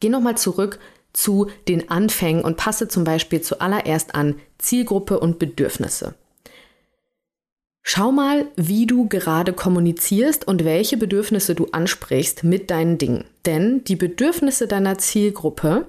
Geh 0.00 0.09
nochmal 0.09 0.37
zurück 0.37 0.79
zu 1.12 1.50
den 1.69 1.91
Anfängen 1.91 2.45
und 2.45 2.57
passe 2.57 2.88
zum 2.88 3.05
Beispiel 3.05 3.41
zuallererst 3.41 4.15
an 4.15 4.37
Zielgruppe 4.59 5.19
und 5.19 5.38
Bedürfnisse. 5.38 6.15
Schau 7.88 8.11
mal, 8.11 8.47
wie 8.57 8.87
du 8.87 9.09
gerade 9.09 9.53
kommunizierst 9.53 10.47
und 10.49 10.65
welche 10.65 10.97
Bedürfnisse 10.97 11.55
du 11.55 11.69
ansprichst 11.71 12.43
mit 12.43 12.71
deinen 12.71 12.99
Dingen. 12.99 13.25
Denn 13.47 13.85
die 13.85 13.95
Bedürfnisse 13.95 14.67
deiner 14.67 14.99
Zielgruppe, 14.99 15.87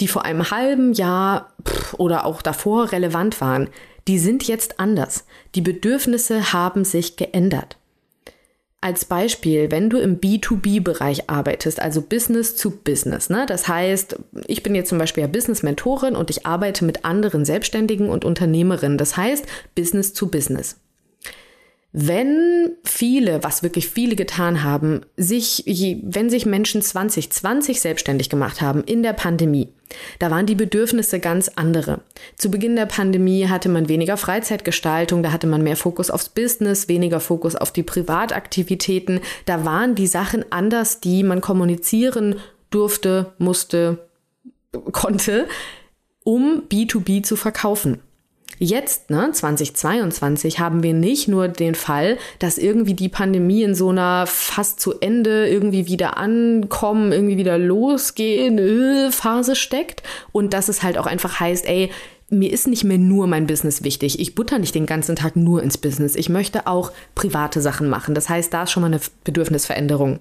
die 0.00 0.08
vor 0.08 0.24
einem 0.24 0.50
halben 0.50 0.92
Jahr 0.92 1.52
oder 1.96 2.26
auch 2.26 2.42
davor 2.42 2.90
relevant 2.90 3.40
waren, 3.40 3.68
die 4.08 4.18
sind 4.18 4.48
jetzt 4.48 4.80
anders. 4.80 5.24
Die 5.54 5.60
Bedürfnisse 5.60 6.52
haben 6.52 6.84
sich 6.84 7.16
geändert. 7.16 7.76
Als 8.82 9.04
Beispiel, 9.04 9.70
wenn 9.70 9.90
du 9.90 9.98
im 9.98 10.20
B2B-Bereich 10.20 11.28
arbeitest, 11.28 11.82
also 11.82 12.00
Business 12.00 12.56
zu 12.56 12.70
Business, 12.70 13.28
ne? 13.28 13.44
das 13.46 13.68
heißt, 13.68 14.18
ich 14.46 14.62
bin 14.62 14.74
jetzt 14.74 14.88
zum 14.88 14.96
Beispiel 14.96 15.22
ja 15.22 15.26
Business-Mentorin 15.26 16.16
und 16.16 16.30
ich 16.30 16.46
arbeite 16.46 16.86
mit 16.86 17.04
anderen 17.04 17.44
Selbstständigen 17.44 18.08
und 18.08 18.24
Unternehmerinnen, 18.24 18.96
das 18.96 19.18
heißt 19.18 19.44
Business 19.74 20.14
zu 20.14 20.30
Business. 20.30 20.76
Wenn 21.92 22.76
viele, 22.84 23.42
was 23.42 23.64
wirklich 23.64 23.88
viele 23.88 24.14
getan 24.14 24.62
haben, 24.62 25.00
sich, 25.16 25.64
wenn 26.04 26.30
sich 26.30 26.46
Menschen 26.46 26.82
2020 26.82 27.80
selbstständig 27.80 28.30
gemacht 28.30 28.60
haben 28.60 28.84
in 28.84 29.02
der 29.02 29.12
Pandemie, 29.12 29.72
da 30.20 30.30
waren 30.30 30.46
die 30.46 30.54
Bedürfnisse 30.54 31.18
ganz 31.18 31.48
andere. 31.56 32.02
Zu 32.36 32.48
Beginn 32.48 32.76
der 32.76 32.86
Pandemie 32.86 33.48
hatte 33.48 33.68
man 33.68 33.88
weniger 33.88 34.16
Freizeitgestaltung, 34.16 35.24
da 35.24 35.32
hatte 35.32 35.48
man 35.48 35.64
mehr 35.64 35.76
Fokus 35.76 36.12
aufs 36.12 36.28
Business, 36.28 36.86
weniger 36.86 37.18
Fokus 37.18 37.56
auf 37.56 37.72
die 37.72 37.82
Privataktivitäten. 37.82 39.20
Da 39.46 39.64
waren 39.64 39.96
die 39.96 40.06
Sachen 40.06 40.44
anders, 40.52 41.00
die 41.00 41.24
man 41.24 41.40
kommunizieren 41.40 42.36
durfte, 42.70 43.32
musste, 43.38 44.06
konnte, 44.92 45.48
um 46.22 46.62
B2B 46.70 47.24
zu 47.24 47.34
verkaufen. 47.34 48.00
Jetzt, 48.62 49.08
ne, 49.08 49.30
2022, 49.32 50.60
haben 50.60 50.82
wir 50.82 50.92
nicht 50.92 51.28
nur 51.28 51.48
den 51.48 51.74
Fall, 51.74 52.18
dass 52.40 52.58
irgendwie 52.58 52.92
die 52.92 53.08
Pandemie 53.08 53.62
in 53.62 53.74
so 53.74 53.88
einer 53.88 54.26
fast 54.26 54.80
zu 54.80 55.00
Ende 55.00 55.48
irgendwie 55.48 55.86
wieder 55.86 56.18
ankommen, 56.18 57.10
irgendwie 57.10 57.38
wieder 57.38 57.56
losgehen 57.56 58.58
äh, 58.58 59.12
Phase 59.12 59.56
steckt 59.56 60.02
und 60.30 60.52
dass 60.52 60.68
es 60.68 60.82
halt 60.82 60.98
auch 60.98 61.06
einfach 61.06 61.40
heißt, 61.40 61.66
ey, 61.66 61.90
mir 62.28 62.52
ist 62.52 62.66
nicht 62.66 62.84
mehr 62.84 62.98
nur 62.98 63.26
mein 63.26 63.46
Business 63.46 63.82
wichtig. 63.82 64.20
Ich 64.20 64.34
butter 64.34 64.58
nicht 64.58 64.74
den 64.74 64.84
ganzen 64.84 65.16
Tag 65.16 65.36
nur 65.36 65.62
ins 65.62 65.78
Business. 65.78 66.14
Ich 66.14 66.28
möchte 66.28 66.66
auch 66.66 66.92
private 67.14 67.62
Sachen 67.62 67.88
machen. 67.88 68.14
Das 68.14 68.28
heißt, 68.28 68.52
da 68.52 68.64
ist 68.64 68.72
schon 68.72 68.82
mal 68.82 68.88
eine 68.88 69.00
Bedürfnisveränderung. 69.24 70.20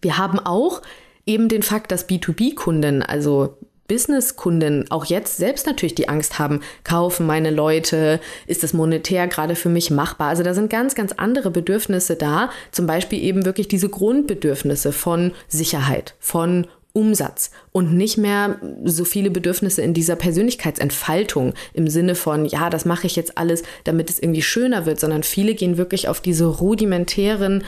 Wir 0.00 0.16
haben 0.16 0.38
auch 0.38 0.80
eben 1.26 1.50
den 1.50 1.62
Fakt, 1.62 1.92
dass 1.92 2.08
B2B-Kunden, 2.08 3.02
also 3.02 3.58
Businesskunden 3.92 4.90
auch 4.90 5.04
jetzt 5.04 5.36
selbst 5.36 5.66
natürlich 5.66 5.94
die 5.94 6.08
Angst 6.08 6.38
haben, 6.38 6.60
kaufen 6.82 7.26
meine 7.26 7.50
Leute, 7.50 8.20
ist 8.46 8.62
das 8.62 8.72
monetär 8.72 9.26
gerade 9.26 9.54
für 9.54 9.68
mich 9.68 9.90
machbar? 9.90 10.28
Also 10.28 10.42
da 10.42 10.54
sind 10.54 10.70
ganz, 10.70 10.94
ganz 10.94 11.12
andere 11.12 11.50
Bedürfnisse 11.50 12.16
da, 12.16 12.48
zum 12.70 12.86
Beispiel 12.86 13.22
eben 13.22 13.44
wirklich 13.44 13.68
diese 13.68 13.90
Grundbedürfnisse 13.90 14.92
von 14.92 15.32
Sicherheit, 15.46 16.14
von 16.20 16.68
Umsatz 16.94 17.50
und 17.70 17.92
nicht 17.92 18.16
mehr 18.16 18.58
so 18.84 19.04
viele 19.04 19.30
Bedürfnisse 19.30 19.82
in 19.82 19.92
dieser 19.92 20.16
Persönlichkeitsentfaltung 20.16 21.52
im 21.74 21.86
Sinne 21.88 22.14
von, 22.14 22.46
ja, 22.46 22.70
das 22.70 22.86
mache 22.86 23.06
ich 23.06 23.14
jetzt 23.14 23.36
alles, 23.36 23.62
damit 23.84 24.08
es 24.08 24.18
irgendwie 24.18 24.42
schöner 24.42 24.86
wird, 24.86 25.00
sondern 25.00 25.22
viele 25.22 25.54
gehen 25.54 25.76
wirklich 25.76 26.08
auf 26.08 26.22
diese 26.22 26.46
rudimentären 26.46 27.64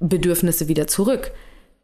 Bedürfnisse 0.00 0.66
wieder 0.66 0.88
zurück. 0.88 1.30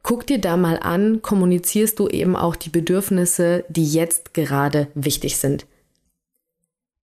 Guck 0.04 0.26
dir 0.26 0.38
da 0.38 0.58
mal 0.58 0.78
an, 0.78 1.23
kommunizierst 1.23 1.99
du 1.99 2.08
eben 2.08 2.37
auch 2.37 2.56
die 2.56 2.68
Bedürfnisse, 2.68 3.64
die 3.70 3.90
jetzt 3.90 4.34
gerade 4.34 4.88
wichtig 4.94 5.38
sind. 5.38 5.66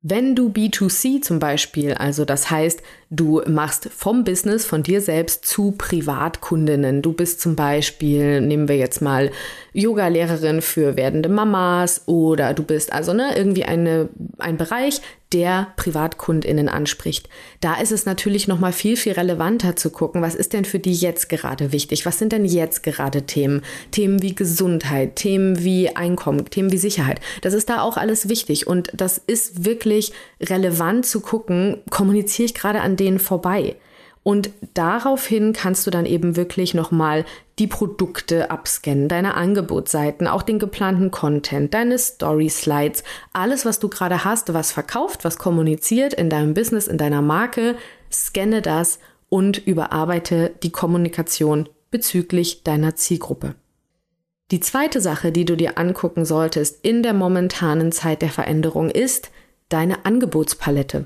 Wenn 0.03 0.35
du 0.35 0.49
B2C 0.49 1.21
zum 1.21 1.39
Beispiel, 1.39 1.95
also 1.95 2.25
das 2.25 2.51
heißt, 2.51 2.81
du 3.09 3.41
machst 3.47 3.89
vom 3.89 4.23
Business, 4.23 4.65
von 4.65 4.83
dir 4.83 5.01
selbst 5.01 5.45
zu 5.45 5.71
Privatkundinnen. 5.71 7.01
Du 7.01 7.13
bist 7.13 7.41
zum 7.41 7.55
Beispiel, 7.55 8.39
nehmen 8.39 8.67
wir 8.67 8.77
jetzt 8.77 9.01
mal 9.01 9.31
Yoga-Lehrerin 9.73 10.61
für 10.61 10.95
werdende 10.95 11.29
Mamas 11.29 12.03
oder 12.07 12.53
du 12.53 12.63
bist 12.63 12.93
also 12.93 13.13
ne, 13.13 13.35
irgendwie 13.35 13.65
eine, 13.65 14.09
ein 14.37 14.57
Bereich, 14.57 15.01
der 15.33 15.67
PrivatkundInnen 15.75 16.69
anspricht. 16.69 17.29
Da 17.59 17.75
ist 17.75 17.91
es 17.91 18.05
natürlich 18.05 18.47
nochmal 18.47 18.73
viel, 18.73 18.97
viel 18.97 19.13
relevanter 19.13 19.75
zu 19.75 19.89
gucken, 19.89 20.21
was 20.21 20.35
ist 20.35 20.53
denn 20.53 20.65
für 20.65 20.79
die 20.79 20.93
jetzt 20.93 21.29
gerade 21.29 21.71
wichtig? 21.71 22.05
Was 22.05 22.19
sind 22.19 22.33
denn 22.33 22.45
jetzt 22.45 22.83
gerade 22.83 23.23
Themen? 23.23 23.61
Themen 23.91 24.21
wie 24.21 24.35
Gesundheit, 24.35 25.15
Themen 25.15 25.63
wie 25.63 25.95
Einkommen, 25.95 26.49
Themen 26.49 26.71
wie 26.71 26.77
Sicherheit. 26.77 27.21
Das 27.41 27.53
ist 27.53 27.69
da 27.69 27.81
auch 27.81 27.97
alles 27.97 28.29
wichtig 28.29 28.67
und 28.67 28.89
das 28.93 29.17
ist 29.17 29.65
wirklich 29.65 30.11
relevant 30.41 31.05
zu 31.05 31.21
gucken, 31.21 31.81
kommuniziere 31.89 32.45
ich 32.45 32.53
gerade 32.53 32.81
an 32.81 32.95
denen 32.95 33.19
vorbei. 33.19 33.75
Und 34.23 34.51
daraufhin 34.75 35.51
kannst 35.51 35.87
du 35.87 35.91
dann 35.91 36.05
eben 36.05 36.35
wirklich 36.35 36.75
nochmal 36.75 37.25
die 37.57 37.65
Produkte 37.65 38.51
abscannen, 38.51 39.07
deine 39.07 39.33
Angebotsseiten, 39.33 40.27
auch 40.27 40.43
den 40.43 40.59
geplanten 40.59 41.09
Content, 41.09 41.73
deine 41.73 41.97
Story-Slides, 41.97 43.03
alles, 43.33 43.65
was 43.65 43.79
du 43.79 43.89
gerade 43.89 44.23
hast, 44.23 44.53
was 44.53 44.71
verkauft, 44.71 45.23
was 45.23 45.39
kommuniziert 45.39 46.13
in 46.13 46.29
deinem 46.29 46.53
Business, 46.53 46.87
in 46.87 46.99
deiner 46.99 47.23
Marke, 47.23 47.75
scanne 48.11 48.61
das 48.61 48.99
und 49.29 49.57
überarbeite 49.65 50.51
die 50.61 50.71
Kommunikation 50.71 51.67
bezüglich 51.89 52.63
deiner 52.63 52.95
Zielgruppe. 52.95 53.55
Die 54.51 54.59
zweite 54.59 55.01
Sache, 55.01 55.31
die 55.31 55.45
du 55.45 55.55
dir 55.55 55.77
angucken 55.77 56.25
solltest 56.25 56.83
in 56.85 57.03
der 57.03 57.13
momentanen 57.13 57.91
Zeit 57.91 58.21
der 58.21 58.29
Veränderung, 58.29 58.89
ist 58.89 59.31
deine 59.69 60.05
Angebotspalette. 60.05 61.05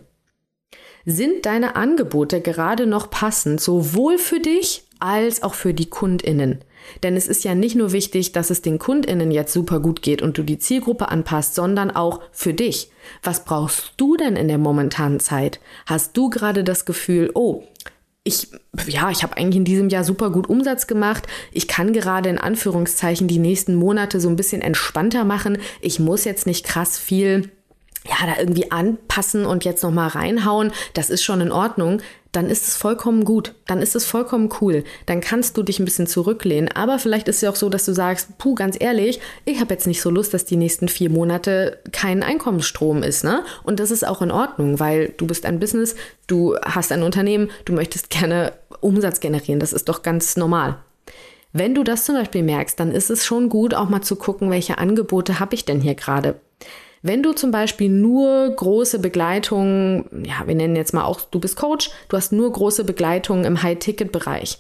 Sind 1.06 1.46
deine 1.46 1.76
Angebote 1.76 2.42
gerade 2.42 2.88
noch 2.88 3.12
passend, 3.12 3.62
sowohl 3.62 4.18
für 4.18 4.40
dich 4.40 4.84
als 5.00 5.44
auch 5.44 5.54
für 5.54 5.74
die 5.74 5.90
Kundinnen? 5.90 6.62
Denn 7.04 7.16
es 7.16 7.28
ist 7.28 7.44
ja 7.44 7.54
nicht 7.54 7.76
nur 7.76 7.92
wichtig, 7.92 8.32
dass 8.32 8.50
es 8.50 8.62
den 8.62 8.80
Kundinnen 8.80 9.32
jetzt 9.32 9.54
super 9.54 9.80
gut 9.80 10.02
geht 10.02 10.22
und 10.22 10.38
du 10.38 10.44
die 10.44 10.58
Zielgruppe 10.58 11.10
anpasst, 11.10 11.56
sondern 11.56 11.92
auch 11.92 12.22
für 12.32 12.54
dich. 12.54 12.90
Was 13.22 13.46
brauchst 13.46 13.94
du 13.98 14.18
denn 14.18 14.36
in 14.36 14.48
der 14.48 14.58
momentanen 14.58 15.20
Zeit? 15.20 15.60
Hast 15.86 16.18
du 16.18 16.30
gerade 16.30 16.64
das 16.64 16.86
Gefühl, 16.86 17.30
oh, 17.34 17.64
ich, 18.24 18.48
ja, 18.88 19.12
ich 19.12 19.22
habe 19.22 19.38
eigentlich 19.38 19.58
in 19.58 19.66
diesem 19.66 19.90
Jahr 19.90 20.04
super 20.04 20.32
gut 20.32 20.50
Umsatz 20.50 20.88
gemacht. 20.88 21.28
Ich 21.52 21.68
kann 21.68 21.94
gerade 21.94 22.30
in 22.30 22.40
Anführungszeichen 22.40 23.28
die 23.28 23.38
nächsten 23.38 23.76
Monate 23.76 24.20
so 24.20 24.30
ein 24.30 24.36
bisschen 24.36 24.64
entspannter 24.64 25.24
machen. 25.24 25.60
Ich 25.82 26.00
muss 26.00 26.24
jetzt 26.24 26.48
nicht 26.48 26.66
krass 26.66 26.98
viel 26.98 27.52
ja, 28.08 28.26
da 28.26 28.40
irgendwie 28.40 28.72
anpassen 28.72 29.46
und 29.46 29.66
jetzt 29.66 29.84
nochmal 29.84 30.10
reinhauen, 30.10 30.72
das 30.94 31.10
ist 31.10 31.24
schon 31.24 31.42
in 31.42 31.52
Ordnung, 31.52 32.02
dann 32.36 32.50
ist 32.50 32.68
es 32.68 32.76
vollkommen 32.76 33.24
gut. 33.24 33.54
Dann 33.66 33.82
ist 33.82 33.96
es 33.96 34.06
vollkommen 34.06 34.50
cool. 34.60 34.84
Dann 35.06 35.22
kannst 35.22 35.56
du 35.56 35.64
dich 35.64 35.80
ein 35.80 35.86
bisschen 35.86 36.06
zurücklehnen. 36.06 36.70
Aber 36.70 37.00
vielleicht 37.00 37.30
ist 37.30 37.38
es 37.38 37.42
ja 37.42 37.50
auch 37.50 37.56
so, 37.56 37.70
dass 37.70 37.86
du 37.86 37.94
sagst, 37.94 38.38
puh, 38.38 38.56
ganz 38.56 38.76
ehrlich, 38.78 39.22
ich 39.46 39.62
habe 39.62 39.74
jetzt 39.74 39.88
nicht 39.88 40.02
so 40.02 40.10
Lust, 40.10 40.34
dass 40.34 40.44
die 40.44 40.58
nächsten 40.58 40.90
vier 40.90 41.10
Monate 41.10 41.80
kein 41.94 42.24
Einkommensstrom 42.24 43.04
ist, 43.04 43.24
ne? 43.24 43.44
Und 43.64 43.80
das 43.80 43.90
ist 43.90 44.06
auch 44.06 44.22
in 44.22 44.32
Ordnung, 44.32 44.80
weil 44.80 45.14
du 45.16 45.28
bist 45.28 45.46
ein 45.46 45.60
Business, 45.60 45.96
du 46.28 46.58
hast 46.62 46.92
ein 46.92 47.04
Unternehmen, 47.04 47.50
du 47.64 47.74
möchtest 47.74 48.10
gerne 48.10 48.54
Umsatz 48.82 49.22
generieren. 49.22 49.60
Das 49.60 49.72
ist 49.72 49.88
doch 49.88 50.04
ganz 50.04 50.36
normal. 50.36 50.78
Wenn 51.54 51.74
du 51.74 51.86
das 51.86 52.04
zum 52.04 52.16
Beispiel 52.16 52.44
merkst, 52.44 52.78
dann 52.78 52.92
ist 52.92 53.10
es 53.10 53.24
schon 53.24 53.48
gut, 53.48 53.74
auch 53.74 53.88
mal 53.88 54.02
zu 54.02 54.18
gucken, 54.18 54.52
welche 54.52 54.78
Angebote 54.78 55.40
habe 55.40 55.56
ich 55.56 55.64
denn 55.64 55.80
hier 55.80 55.96
gerade. 55.96 56.36
Wenn 57.08 57.22
du 57.22 57.34
zum 57.34 57.52
Beispiel 57.52 57.88
nur 57.88 58.50
große 58.50 58.98
Begleitungen, 58.98 60.24
ja, 60.26 60.48
wir 60.48 60.56
nennen 60.56 60.76
jetzt 60.76 60.92
mal 60.92 61.04
auch, 61.04 61.22
du 61.22 61.40
bist 61.40 61.56
Coach, 61.56 61.92
du 62.10 62.18
hast 62.18 62.32
nur 62.32 62.52
große 62.52 62.84
Begleitungen 62.84 63.46
im 63.46 63.62
High-Ticket-Bereich, 63.62 64.58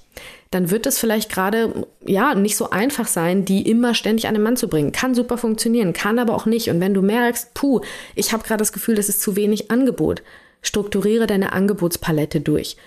dann 0.51 0.69
wird 0.69 0.85
es 0.85 0.99
vielleicht 0.99 1.31
gerade, 1.31 1.87
ja, 2.05 2.35
nicht 2.35 2.55
so 2.55 2.69
einfach 2.69 3.07
sein, 3.07 3.45
die 3.45 3.67
immer 3.67 3.95
ständig 3.95 4.27
an 4.27 4.35
den 4.35 4.43
Mann 4.43 4.57
zu 4.57 4.67
bringen. 4.67 4.91
Kann 4.91 5.15
super 5.15 5.39
funktionieren, 5.39 5.91
kann 5.91 6.19
aber 6.19 6.35
auch 6.35 6.45
nicht. 6.45 6.69
Und 6.69 6.79
wenn 6.81 6.93
du 6.93 7.01
merkst, 7.01 7.55
puh, 7.55 7.81
ich 8.13 8.31
habe 8.31 8.43
gerade 8.43 8.59
das 8.59 8.73
Gefühl, 8.73 8.93
das 8.93 9.09
ist 9.09 9.23
zu 9.23 9.35
wenig 9.35 9.71
Angebot, 9.71 10.21
strukturiere 10.61 11.25
deine 11.25 11.51
Angebotspalette 11.51 12.41
durch. 12.41 12.77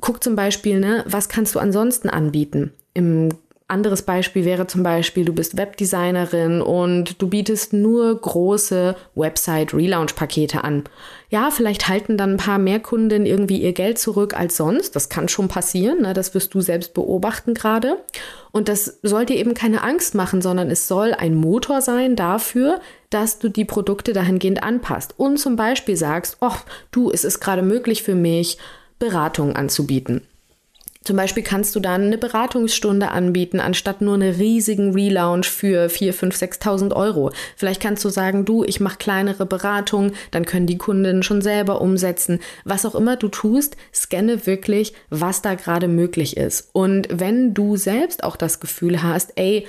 Guck 0.00 0.22
zum 0.22 0.36
Beispiel, 0.36 0.78
ne, 0.78 1.02
was 1.04 1.28
kannst 1.28 1.56
du 1.56 1.58
ansonsten 1.58 2.10
anbieten? 2.10 2.74
Im 2.94 3.30
anderes 3.70 4.02
Beispiel 4.02 4.44
wäre 4.44 4.66
zum 4.66 4.82
Beispiel, 4.82 5.24
du 5.24 5.32
bist 5.32 5.56
Webdesignerin 5.56 6.60
und 6.60 7.20
du 7.22 7.28
bietest 7.28 7.72
nur 7.72 8.20
große 8.20 8.96
Website-Relaunch-Pakete 9.14 10.64
an. 10.64 10.84
Ja, 11.30 11.50
vielleicht 11.50 11.88
halten 11.88 12.16
dann 12.16 12.32
ein 12.32 12.36
paar 12.36 12.58
mehr 12.58 12.80
Kunden 12.80 13.24
irgendwie 13.24 13.62
ihr 13.62 13.72
Geld 13.72 13.98
zurück 13.98 14.34
als 14.38 14.56
sonst. 14.56 14.96
Das 14.96 15.08
kann 15.08 15.28
schon 15.28 15.48
passieren. 15.48 16.02
Ne? 16.02 16.12
Das 16.12 16.34
wirst 16.34 16.52
du 16.54 16.60
selbst 16.60 16.92
beobachten 16.92 17.54
gerade. 17.54 17.96
Und 18.50 18.68
das 18.68 18.98
soll 19.02 19.26
dir 19.26 19.36
eben 19.36 19.54
keine 19.54 19.82
Angst 19.82 20.14
machen, 20.14 20.42
sondern 20.42 20.70
es 20.70 20.88
soll 20.88 21.14
ein 21.14 21.34
Motor 21.34 21.80
sein 21.80 22.16
dafür, 22.16 22.80
dass 23.10 23.38
du 23.38 23.48
die 23.48 23.64
Produkte 23.64 24.12
dahingehend 24.12 24.62
anpasst. 24.62 25.14
Und 25.16 25.38
zum 25.38 25.56
Beispiel 25.56 25.96
sagst, 25.96 26.38
oh, 26.40 26.56
du, 26.90 27.10
es 27.10 27.24
ist 27.24 27.40
gerade 27.40 27.62
möglich 27.62 28.02
für 28.02 28.14
mich, 28.14 28.58
Beratung 28.98 29.56
anzubieten. 29.56 30.22
Zum 31.02 31.16
Beispiel 31.16 31.42
kannst 31.42 31.74
du 31.74 31.80
dann 31.80 32.02
eine 32.02 32.18
Beratungsstunde 32.18 33.10
anbieten, 33.10 33.58
anstatt 33.58 34.02
nur 34.02 34.14
einen 34.14 34.34
riesigen 34.34 34.92
Relaunch 34.92 35.48
für 35.48 35.88
4, 35.88 36.12
5, 36.12 36.36
6.000 36.36 36.94
Euro. 36.94 37.32
Vielleicht 37.56 37.80
kannst 37.80 38.04
du 38.04 38.10
sagen, 38.10 38.44
du, 38.44 38.64
ich 38.64 38.80
mache 38.80 38.98
kleinere 38.98 39.46
Beratungen, 39.46 40.12
dann 40.30 40.44
können 40.44 40.66
die 40.66 40.76
Kunden 40.76 41.22
schon 41.22 41.40
selber 41.40 41.80
umsetzen. 41.80 42.40
Was 42.64 42.84
auch 42.84 42.94
immer 42.94 43.16
du 43.16 43.28
tust, 43.28 43.78
scanne 43.94 44.46
wirklich, 44.46 44.92
was 45.08 45.40
da 45.40 45.54
gerade 45.54 45.88
möglich 45.88 46.36
ist. 46.36 46.68
Und 46.72 47.08
wenn 47.10 47.54
du 47.54 47.76
selbst 47.76 48.22
auch 48.22 48.36
das 48.36 48.60
Gefühl 48.60 49.02
hast, 49.02 49.32
ey, 49.36 49.66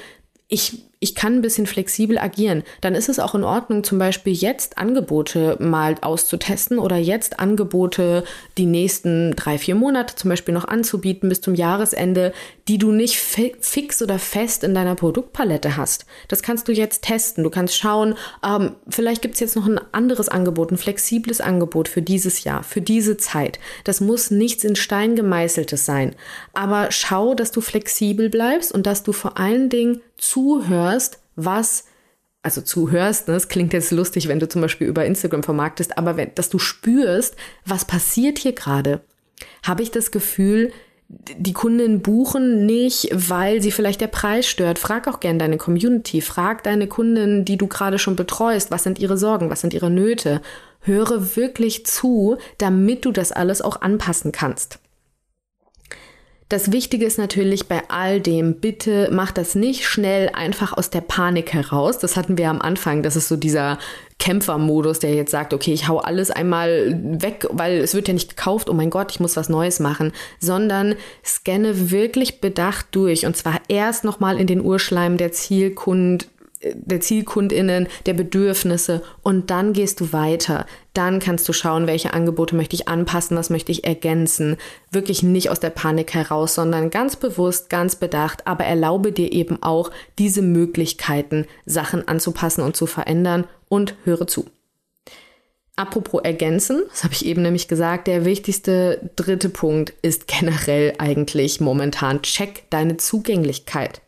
ich 0.49 0.83
ich 1.03 1.15
kann 1.15 1.33
ein 1.33 1.41
bisschen 1.41 1.65
flexibel 1.65 2.19
agieren, 2.19 2.61
dann 2.79 2.93
ist 2.93 3.09
es 3.09 3.19
auch 3.19 3.33
in 3.33 3.43
Ordnung, 3.43 3.83
zum 3.83 3.97
Beispiel 3.97 4.33
jetzt 4.33 4.77
Angebote 4.77 5.57
mal 5.59 5.95
auszutesten 5.99 6.77
oder 6.77 6.95
jetzt 6.95 7.39
Angebote 7.39 8.23
die 8.59 8.67
nächsten 8.67 9.35
drei, 9.35 9.57
vier 9.57 9.73
Monate 9.73 10.15
zum 10.15 10.29
Beispiel 10.29 10.53
noch 10.53 10.65
anzubieten 10.65 11.27
bis 11.27 11.41
zum 11.41 11.55
Jahresende, 11.55 12.33
die 12.71 12.77
du 12.77 12.93
nicht 12.93 13.17
fix 13.17 14.01
oder 14.01 14.17
fest 14.17 14.63
in 14.63 14.73
deiner 14.73 14.95
Produktpalette 14.95 15.75
hast. 15.75 16.05
Das 16.29 16.41
kannst 16.41 16.69
du 16.69 16.71
jetzt 16.71 17.01
testen. 17.01 17.43
Du 17.43 17.49
kannst 17.49 17.75
schauen, 17.77 18.15
ähm, 18.45 18.77
vielleicht 18.87 19.21
gibt 19.21 19.33
es 19.33 19.41
jetzt 19.41 19.57
noch 19.57 19.67
ein 19.67 19.77
anderes 19.91 20.29
Angebot, 20.29 20.71
ein 20.71 20.77
flexibles 20.77 21.41
Angebot 21.41 21.89
für 21.89 22.01
dieses 22.01 22.45
Jahr, 22.45 22.63
für 22.63 22.79
diese 22.79 23.17
Zeit. 23.17 23.59
Das 23.83 23.99
muss 23.99 24.31
nichts 24.31 24.63
in 24.63 24.77
Stein 24.77 25.17
gemeißeltes 25.17 25.85
sein. 25.85 26.15
Aber 26.53 26.93
schau, 26.93 27.33
dass 27.33 27.51
du 27.51 27.59
flexibel 27.59 28.29
bleibst 28.29 28.71
und 28.71 28.85
dass 28.85 29.03
du 29.03 29.11
vor 29.11 29.37
allen 29.37 29.67
Dingen 29.67 29.99
zuhörst, 30.15 31.19
was 31.35 31.83
also 32.41 32.61
zuhörst, 32.61 33.27
ne? 33.27 33.35
es 33.35 33.49
klingt 33.49 33.73
jetzt 33.73 33.91
lustig, 33.91 34.29
wenn 34.29 34.39
du 34.39 34.47
zum 34.47 34.61
Beispiel 34.61 34.87
über 34.87 35.05
Instagram 35.05 35.43
vermarktest, 35.43 35.97
aber 35.97 36.15
wenn, 36.15 36.33
dass 36.35 36.49
du 36.49 36.57
spürst, 36.57 37.35
was 37.65 37.83
passiert 37.83 38.39
hier 38.39 38.53
gerade. 38.53 39.01
Habe 39.61 39.83
ich 39.83 39.91
das 39.91 40.11
Gefühl, 40.11 40.71
die 41.37 41.53
Kunden 41.53 42.01
buchen 42.01 42.65
nicht, 42.65 43.09
weil 43.13 43.61
sie 43.61 43.71
vielleicht 43.71 44.01
der 44.01 44.07
Preis 44.07 44.47
stört. 44.47 44.79
Frag 44.79 45.07
auch 45.07 45.19
gern 45.19 45.39
deine 45.39 45.57
Community, 45.57 46.21
frag 46.21 46.63
deine 46.63 46.87
Kunden, 46.87 47.45
die 47.45 47.57
du 47.57 47.67
gerade 47.67 47.99
schon 47.99 48.15
betreust, 48.15 48.71
was 48.71 48.83
sind 48.83 48.99
ihre 48.99 49.17
Sorgen, 49.17 49.49
was 49.49 49.61
sind 49.61 49.73
ihre 49.73 49.89
Nöte. 49.89 50.41
Höre 50.81 51.35
wirklich 51.35 51.85
zu, 51.85 52.37
damit 52.57 53.05
du 53.05 53.11
das 53.11 53.31
alles 53.31 53.61
auch 53.61 53.81
anpassen 53.81 54.31
kannst. 54.31 54.79
Das 56.51 56.73
Wichtige 56.73 57.05
ist 57.05 57.17
natürlich 57.17 57.69
bei 57.69 57.81
all 57.87 58.19
dem, 58.19 58.55
bitte 58.55 59.07
mach 59.09 59.31
das 59.31 59.55
nicht 59.55 59.85
schnell 59.85 60.29
einfach 60.33 60.73
aus 60.73 60.89
der 60.89 60.99
Panik 60.99 61.53
heraus. 61.53 61.97
Das 61.97 62.17
hatten 62.17 62.37
wir 62.37 62.49
am 62.49 62.61
Anfang. 62.61 63.03
Das 63.03 63.15
ist 63.15 63.29
so 63.29 63.37
dieser 63.37 63.79
Kämpfermodus, 64.21 64.99
der 64.99 65.15
jetzt 65.15 65.31
sagt, 65.31 65.51
okay, 65.51 65.73
ich 65.73 65.87
hau 65.87 65.97
alles 65.97 66.29
einmal 66.29 66.95
weg, 67.03 67.47
weil 67.49 67.79
es 67.79 67.95
wird 67.95 68.07
ja 68.07 68.13
nicht 68.13 68.37
gekauft. 68.37 68.69
Oh 68.69 68.73
mein 68.73 68.91
Gott, 68.91 69.11
ich 69.11 69.19
muss 69.19 69.35
was 69.35 69.49
Neues 69.49 69.79
machen, 69.79 70.13
sondern 70.39 70.95
scanne 71.25 71.89
wirklich 71.89 72.39
bedacht 72.39 72.85
durch 72.91 73.25
und 73.25 73.35
zwar 73.35 73.59
erst 73.67 74.03
nochmal 74.03 74.39
in 74.39 74.45
den 74.45 74.61
Urschleim 74.61 75.17
der 75.17 75.31
Zielkund 75.31 76.27
der 76.63 77.01
Zielkundinnen, 77.01 77.87
der 78.05 78.13
Bedürfnisse 78.13 79.01
und 79.23 79.49
dann 79.49 79.73
gehst 79.73 79.99
du 79.99 80.13
weiter. 80.13 80.67
Dann 80.93 81.17
kannst 81.17 81.49
du 81.49 81.53
schauen, 81.53 81.87
welche 81.87 82.13
Angebote 82.13 82.55
möchte 82.55 82.75
ich 82.75 82.87
anpassen, 82.87 83.35
was 83.35 83.49
möchte 83.49 83.71
ich 83.71 83.83
ergänzen. 83.83 84.57
Wirklich 84.91 85.23
nicht 85.23 85.49
aus 85.49 85.59
der 85.59 85.71
Panik 85.71 86.13
heraus, 86.13 86.53
sondern 86.53 86.91
ganz 86.91 87.15
bewusst, 87.15 87.71
ganz 87.71 87.95
bedacht, 87.95 88.45
aber 88.45 88.65
erlaube 88.65 89.11
dir 89.11 89.31
eben 89.31 89.63
auch 89.63 89.89
diese 90.19 90.43
Möglichkeiten, 90.43 91.47
Sachen 91.65 92.07
anzupassen 92.07 92.61
und 92.61 92.75
zu 92.75 92.85
verändern 92.85 93.45
und 93.71 93.95
höre 94.03 94.27
zu. 94.27 94.45
Apropos 95.75 96.21
ergänzen, 96.23 96.83
das 96.89 97.03
habe 97.03 97.13
ich 97.13 97.25
eben 97.25 97.41
nämlich 97.41 97.67
gesagt, 97.67 98.07
der 98.07 98.25
wichtigste 98.25 99.09
dritte 99.15 99.49
Punkt 99.49 99.93
ist 100.01 100.27
generell 100.27 100.93
eigentlich 100.99 101.59
momentan, 101.59 102.21
check 102.21 102.69
deine 102.69 102.97
Zugänglichkeit 102.97 104.01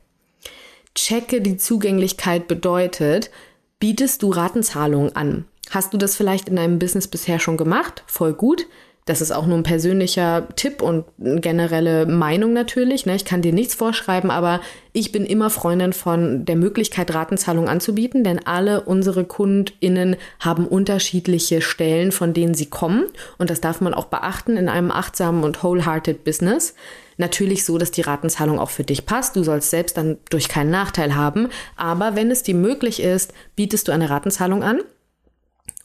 checke 0.96 1.42
die 1.42 1.58
Zugänglichkeit 1.58 2.48
bedeutet, 2.48 3.32
bietest 3.80 4.24
du 4.24 4.30
Ratenzahlungen 4.30 5.16
an. 5.16 5.46
Hast 5.70 5.94
du 5.94 5.98
das 5.98 6.16
vielleicht 6.16 6.50
in 6.50 6.56
deinem 6.56 6.80
Business 6.80 7.08
bisher 7.08 7.40
schon 7.40 7.58
gemacht? 7.58 8.04
Voll 8.06 8.34
gut. 8.34 8.68
Das 9.06 9.20
ist 9.20 9.32
auch 9.32 9.46
nur 9.46 9.58
ein 9.58 9.64
persönlicher 9.64 10.48
Tipp 10.56 10.82
und 10.82 11.04
eine 11.20 11.42
generelle 11.42 12.06
Meinung 12.06 12.54
natürlich. 12.54 13.06
Ne? 13.06 13.16
Ich 13.16 13.26
kann 13.26 13.42
dir 13.42 13.52
nichts 13.52 13.76
vorschreiben, 13.76 14.32
aber 14.32 14.62
ich 14.94 15.12
bin 15.12 15.26
immer 15.26 15.50
Freundin 15.50 15.92
von 15.92 16.46
der 16.46 16.56
Möglichkeit, 16.56 17.14
Ratenzahlung 17.14 17.68
anzubieten, 17.68 18.24
denn 18.24 18.46
alle 18.46 18.82
unsere 18.82 19.26
KundInnen 19.26 20.16
haben 20.40 20.66
unterschiedliche 20.68 21.62
Stellen, 21.62 22.14
von 22.14 22.34
denen 22.34 22.54
sie 22.54 22.68
kommen. 22.68 23.06
Und 23.38 23.50
das 23.50 23.60
darf 23.60 23.82
man 23.82 23.94
auch 23.94 24.06
beachten 24.06 24.56
in 24.56 24.70
einem 24.70 24.92
achtsamen 24.92 25.44
und 25.44 25.64
wholehearted 25.64 26.24
Business. 26.24 26.74
Natürlich 27.18 27.66
so, 27.66 27.78
dass 27.78 27.92
die 27.92 28.02
Ratenzahlung 28.02 28.58
auch 28.58 28.70
für 28.70 28.84
dich 28.84 29.06
passt. 29.06 29.36
Du 29.36 29.44
sollst 29.44 29.70
selbst 29.70 29.98
dann 29.98 30.18
durch 30.30 30.48
keinen 30.48 30.72
Nachteil 30.72 31.16
haben. 31.16 31.50
Aber 31.76 32.16
wenn 32.16 32.32
es 32.32 32.44
dir 32.44 32.56
möglich 32.56 33.02
ist, 33.02 33.34
bietest 33.56 33.88
du 33.88 33.92
eine 33.92 34.10
Ratenzahlung 34.10 34.64
an. 34.64 34.80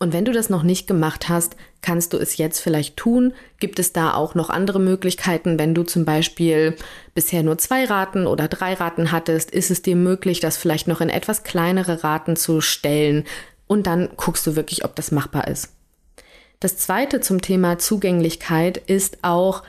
Und 0.01 0.13
wenn 0.13 0.25
du 0.25 0.33
das 0.33 0.49
noch 0.49 0.63
nicht 0.63 0.87
gemacht 0.87 1.29
hast, 1.29 1.57
kannst 1.83 2.13
du 2.13 2.19
es 2.19 2.37
jetzt 2.37 2.61
vielleicht 2.61 2.97
tun. 2.97 3.35
Gibt 3.59 3.81
es 3.81 3.93
da 3.93 4.15
auch 4.15 4.37
noch 4.37 4.49
andere 4.49 4.79
Möglichkeiten? 4.79 5.59
Wenn 5.59 5.75
du 5.75 5.83
zum 5.83 6.05
Beispiel 6.05 6.77
bisher 7.15 7.43
nur 7.43 7.59
zwei 7.59 7.85
Raten 7.85 8.27
oder 8.27 8.47
drei 8.47 8.75
Raten 8.75 9.11
hattest, 9.11 9.51
ist 9.51 9.73
es 9.73 9.83
dir 9.83 9.97
möglich, 9.97 10.39
das 10.39 10.57
vielleicht 10.57 10.87
noch 10.87 11.01
in 11.01 11.09
etwas 11.09 11.43
kleinere 11.43 12.05
Raten 12.05 12.37
zu 12.37 12.61
stellen. 12.61 13.25
Und 13.67 13.89
dann 13.89 14.11
guckst 14.17 14.47
du 14.47 14.55
wirklich, 14.55 14.85
ob 14.85 14.95
das 14.95 15.11
machbar 15.11 15.49
ist. 15.49 15.73
Das 16.61 16.77
zweite 16.77 17.21
zum 17.21 17.41
Thema 17.41 17.79
Zugänglichkeit 17.79 18.77
ist 18.77 19.19
auch, 19.23 19.63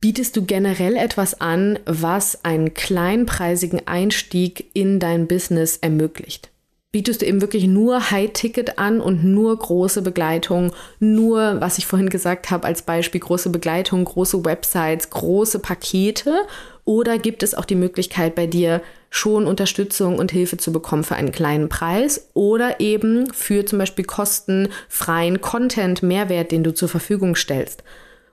Bietest 0.00 0.36
du 0.36 0.44
generell 0.44 0.96
etwas 0.96 1.40
an, 1.40 1.80
was 1.84 2.44
einen 2.44 2.72
kleinpreisigen 2.72 3.88
Einstieg 3.88 4.70
in 4.72 5.00
dein 5.00 5.26
Business 5.26 5.76
ermöglicht? 5.78 6.50
Bietest 6.90 7.20
du 7.20 7.26
eben 7.26 7.42
wirklich 7.42 7.66
nur 7.66 8.10
High-Ticket 8.10 8.78
an 8.78 9.02
und 9.02 9.22
nur 9.22 9.58
große 9.58 10.00
Begleitung, 10.00 10.72
nur, 11.00 11.60
was 11.60 11.76
ich 11.76 11.84
vorhin 11.84 12.08
gesagt 12.08 12.50
habe, 12.50 12.66
als 12.66 12.80
Beispiel 12.80 13.20
große 13.20 13.50
Begleitung, 13.50 14.06
große 14.06 14.42
Websites, 14.46 15.10
große 15.10 15.58
Pakete? 15.58 16.46
Oder 16.86 17.18
gibt 17.18 17.42
es 17.42 17.54
auch 17.54 17.66
die 17.66 17.74
Möglichkeit 17.74 18.34
bei 18.34 18.46
dir 18.46 18.80
schon 19.10 19.46
Unterstützung 19.46 20.18
und 20.18 20.32
Hilfe 20.32 20.56
zu 20.56 20.72
bekommen 20.72 21.04
für 21.04 21.16
einen 21.16 21.30
kleinen 21.30 21.68
Preis 21.68 22.30
oder 22.32 22.80
eben 22.80 23.30
für 23.34 23.66
zum 23.66 23.78
Beispiel 23.78 24.06
kostenfreien 24.06 25.42
Content, 25.42 26.02
Mehrwert, 26.02 26.52
den 26.52 26.64
du 26.64 26.72
zur 26.72 26.88
Verfügung 26.88 27.36
stellst? 27.36 27.82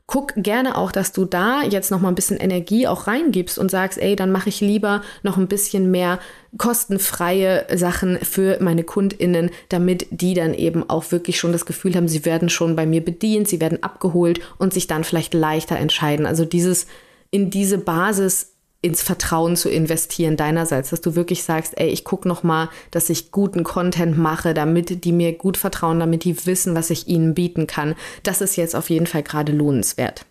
Guck 0.08 0.34
gerne 0.36 0.78
auch, 0.78 0.92
dass 0.92 1.14
du 1.14 1.26
da 1.26 1.64
jetzt 1.64 1.90
noch 1.90 2.00
mal 2.00 2.10
ein 2.10 2.16
bisschen 2.16 2.38
Energie 2.38 2.88
auch 2.88 3.08
reingibst 3.08 3.58
und 3.58 3.72
sagst, 3.72 4.00
ey, 4.00 4.16
dann 4.16 4.32
mache 4.32 4.50
ich 4.50 4.62
lieber 4.62 5.02
noch 5.24 5.38
ein 5.38 5.48
bisschen 5.48 5.90
mehr 5.90 6.20
kostenfreie 6.58 7.66
Sachen 7.76 8.20
für 8.20 8.60
meine 8.62 8.84
KundInnen, 8.84 9.50
damit 9.70 10.08
die 10.12 10.36
dann 10.36 10.54
eben 10.54 10.88
auch 10.90 11.12
wirklich 11.12 11.40
schon 11.40 11.52
das 11.52 11.66
Gefühl 11.66 11.96
haben, 11.96 12.08
sie 12.08 12.24
werden 12.24 12.50
schon 12.50 12.76
bei 12.76 12.86
mir 12.86 13.04
bedient, 13.04 13.48
sie 13.48 13.60
werden 13.60 13.82
abgeholt 13.82 14.40
und 14.60 14.74
sich 14.74 14.88
dann 14.88 15.04
vielleicht 15.04 15.34
leichter 15.34 15.78
entscheiden. 15.78 16.26
Also 16.26 16.46
dieses 16.46 16.86
in 17.32 17.50
diese 17.50 17.80
Basis 17.80 18.55
ins 18.86 19.02
Vertrauen 19.02 19.56
zu 19.56 19.68
investieren 19.68 20.38
deinerseits, 20.38 20.92
dass 20.92 21.02
du 21.02 21.16
wirklich 21.16 21.44
sagst, 21.44 21.74
ey, 21.78 21.90
ich 21.90 22.04
gucke 22.04 22.28
noch 22.28 22.44
mal, 22.44 22.70
dass 22.92 23.10
ich 23.10 23.32
guten 23.32 23.64
Content 23.64 24.16
mache, 24.16 24.54
damit 24.54 25.04
die 25.04 25.12
mir 25.12 25.34
gut 25.34 25.58
vertrauen, 25.58 26.00
damit 26.00 26.24
die 26.24 26.46
wissen, 26.46 26.76
was 26.76 26.92
ich 26.92 27.08
ihnen 27.08 27.34
bieten 27.34 27.66
kann. 27.66 27.96
Das 28.22 28.42
ist 28.42 28.58
jetzt 28.58 28.76
auf 28.76 28.92
jeden 28.92 29.08
Fall 29.08 29.24
gerade 29.24 29.52
lohnenswert. 29.52 30.28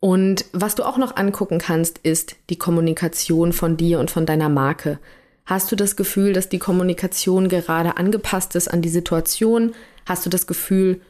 Und 0.00 0.46
was 0.52 0.74
du 0.74 0.84
auch 0.84 0.96
noch 0.96 1.16
angucken 1.16 1.58
kannst, 1.58 1.98
ist 1.98 2.36
die 2.48 2.56
Kommunikation 2.56 3.52
von 3.52 3.76
dir 3.76 4.00
und 4.00 4.10
von 4.10 4.24
deiner 4.24 4.48
Marke. 4.48 4.98
Hast 5.44 5.70
du 5.70 5.76
das 5.76 5.94
Gefühl, 5.94 6.32
dass 6.32 6.48
die 6.48 6.58
Kommunikation 6.58 7.48
gerade 7.48 7.98
angepasst 7.98 8.54
ist 8.56 8.68
an 8.68 8.80
die 8.80 8.88
Situation? 8.88 9.74
Hast 10.06 10.24
du 10.24 10.30
das 10.30 10.46
Gefühl, 10.46 11.02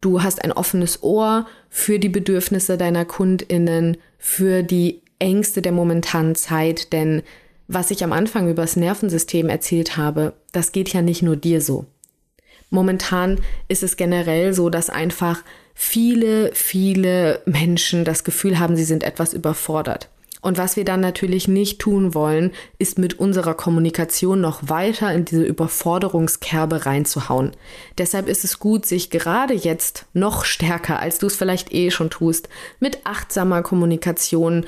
du 0.00 0.22
hast 0.22 0.42
ein 0.44 0.52
offenes 0.52 1.02
Ohr 1.02 1.46
für 1.68 1.98
die 1.98 2.08
Bedürfnisse 2.08 2.76
deiner 2.76 3.04
Kundinnen, 3.04 3.96
für 4.18 4.62
die 4.62 5.02
Ängste 5.18 5.62
der 5.62 5.72
momentanen 5.72 6.34
Zeit? 6.34 6.92
Denn 6.92 7.22
was 7.68 7.90
ich 7.90 8.04
am 8.04 8.12
Anfang 8.12 8.48
über 8.48 8.62
das 8.62 8.76
Nervensystem 8.76 9.48
erzählt 9.48 9.96
habe, 9.96 10.34
das 10.52 10.72
geht 10.72 10.92
ja 10.92 11.02
nicht 11.02 11.22
nur 11.22 11.36
dir 11.36 11.60
so. 11.60 11.86
Momentan 12.70 13.40
ist 13.68 13.82
es 13.82 13.96
generell 13.96 14.52
so, 14.52 14.70
dass 14.70 14.90
einfach 14.90 15.42
viele, 15.74 16.50
viele 16.52 17.40
Menschen 17.44 18.04
das 18.04 18.24
Gefühl 18.24 18.58
haben, 18.58 18.76
sie 18.76 18.84
sind 18.84 19.04
etwas 19.04 19.34
überfordert. 19.34 20.08
Und 20.46 20.58
was 20.58 20.76
wir 20.76 20.84
dann 20.84 21.00
natürlich 21.00 21.48
nicht 21.48 21.80
tun 21.80 22.14
wollen, 22.14 22.52
ist 22.78 23.00
mit 23.00 23.18
unserer 23.18 23.54
Kommunikation 23.54 24.40
noch 24.40 24.68
weiter 24.68 25.12
in 25.12 25.24
diese 25.24 25.42
Überforderungskerbe 25.42 26.86
reinzuhauen. 26.86 27.50
Deshalb 27.98 28.28
ist 28.28 28.44
es 28.44 28.60
gut, 28.60 28.86
sich 28.86 29.10
gerade 29.10 29.54
jetzt 29.54 30.06
noch 30.12 30.44
stärker, 30.44 31.00
als 31.00 31.18
du 31.18 31.26
es 31.26 31.34
vielleicht 31.34 31.74
eh 31.74 31.90
schon 31.90 32.10
tust, 32.10 32.48
mit 32.78 33.00
achtsamer 33.02 33.62
Kommunikation 33.62 34.66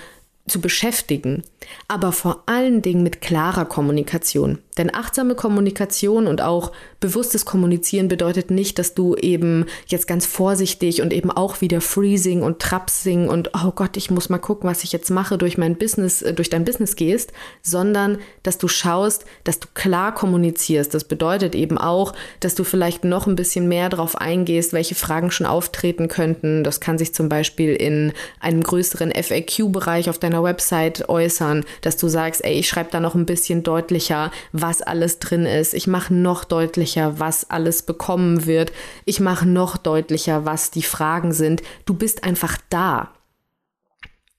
zu 0.49 0.61
beschäftigen, 0.61 1.45
aber 1.87 2.11
vor 2.11 2.43
allen 2.47 2.83
Dingen 2.83 3.05
mit 3.05 3.21
klarer 3.21 3.65
Kommunikation. 3.65 4.59
Denn 4.79 4.95
achtsame 4.95 5.35
Kommunikation 5.35 6.27
und 6.27 6.41
auch 6.41 6.73
bewusstes 7.01 7.45
Kommunizieren 7.45 8.09
bedeutet 8.09 8.51
nicht, 8.51 8.79
dass 8.79 8.95
du 8.95 9.15
eben 9.17 9.67
jetzt 9.87 10.07
ganz 10.07 10.27
vorsichtig 10.27 11.03
und 11.03 11.13
eben 11.13 11.31
auch 11.31 11.61
wieder 11.61 11.81
freezing 11.81 12.43
und 12.43 12.61
trapsing 12.61 13.29
und 13.29 13.51
oh 13.55 13.73
Gott, 13.73 13.97
ich 13.97 14.11
muss 14.11 14.29
mal 14.29 14.39
gucken, 14.39 14.69
was 14.69 14.85
ich 14.85 14.93
jetzt 14.93 15.11
mache 15.11 15.39
durch 15.39 15.59
mein 15.59 15.77
Business, 15.77 16.23
äh, 16.23 16.33
durch 16.33 16.51
dein 16.51 16.65
Business 16.65 16.97
gehst, 16.97 17.33
sondern 17.63 18.19
dass 18.43 18.59
du 18.59 18.69
schaust, 18.69 19.25
dass 19.45 19.61
du 19.61 19.69
klar 19.75 20.15
kommunizierst. 20.15 20.95
Das 20.95 21.05
bedeutet 21.05 21.55
eben 21.55 21.79
auch, 21.79 22.15
dass 22.41 22.55
du 22.55 22.65
vielleicht 22.65 23.05
noch 23.05 23.27
ein 23.27 23.37
bisschen 23.37 23.69
mehr 23.69 23.89
darauf 23.89 24.17
eingehst, 24.17 24.73
welche 24.73 24.95
Fragen 24.95 25.31
schon 25.31 25.47
auftreten 25.47 26.09
könnten. 26.09 26.65
Das 26.65 26.81
kann 26.81 26.99
sich 26.99 27.15
zum 27.15 27.29
Beispiel 27.29 27.75
in 27.75 28.13
einem 28.41 28.63
größeren 28.63 29.13
FAQ-Bereich 29.13 30.09
auf 30.09 30.19
deiner 30.19 30.43
Website 30.43 31.09
äußern, 31.09 31.65
dass 31.81 31.97
du 31.97 32.09
sagst, 32.09 32.45
ey, 32.45 32.59
ich 32.59 32.69
schreibe 32.69 32.91
da 32.93 33.01
noch 33.01 33.15
ein 33.15 33.27
bisschen 33.27 33.63
deutlicher, 33.63 34.31
was 34.69 34.83
alles 34.83 35.19
drin 35.19 35.47
ist. 35.47 35.73
Ich 35.73 35.87
mache 35.87 36.13
noch 36.13 36.45
deutlicher, 36.45 37.19
was 37.19 37.49
alles 37.49 37.81
bekommen 37.81 38.45
wird. 38.45 38.71
Ich 39.07 39.19
mache 39.19 39.49
noch 39.49 39.79
deutlicher, 39.79 40.45
was 40.45 40.71
die 40.71 40.83
Fragen 40.83 41.33
sind. 41.33 41.63
Du 41.87 41.95
bist 41.95 42.23
einfach 42.23 42.59
da. 42.69 43.15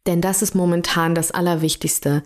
Denn 0.05 0.21
das 0.21 0.43
ist 0.43 0.53
momentan 0.53 1.15
das 1.15 1.31
Allerwichtigste. 1.31 2.21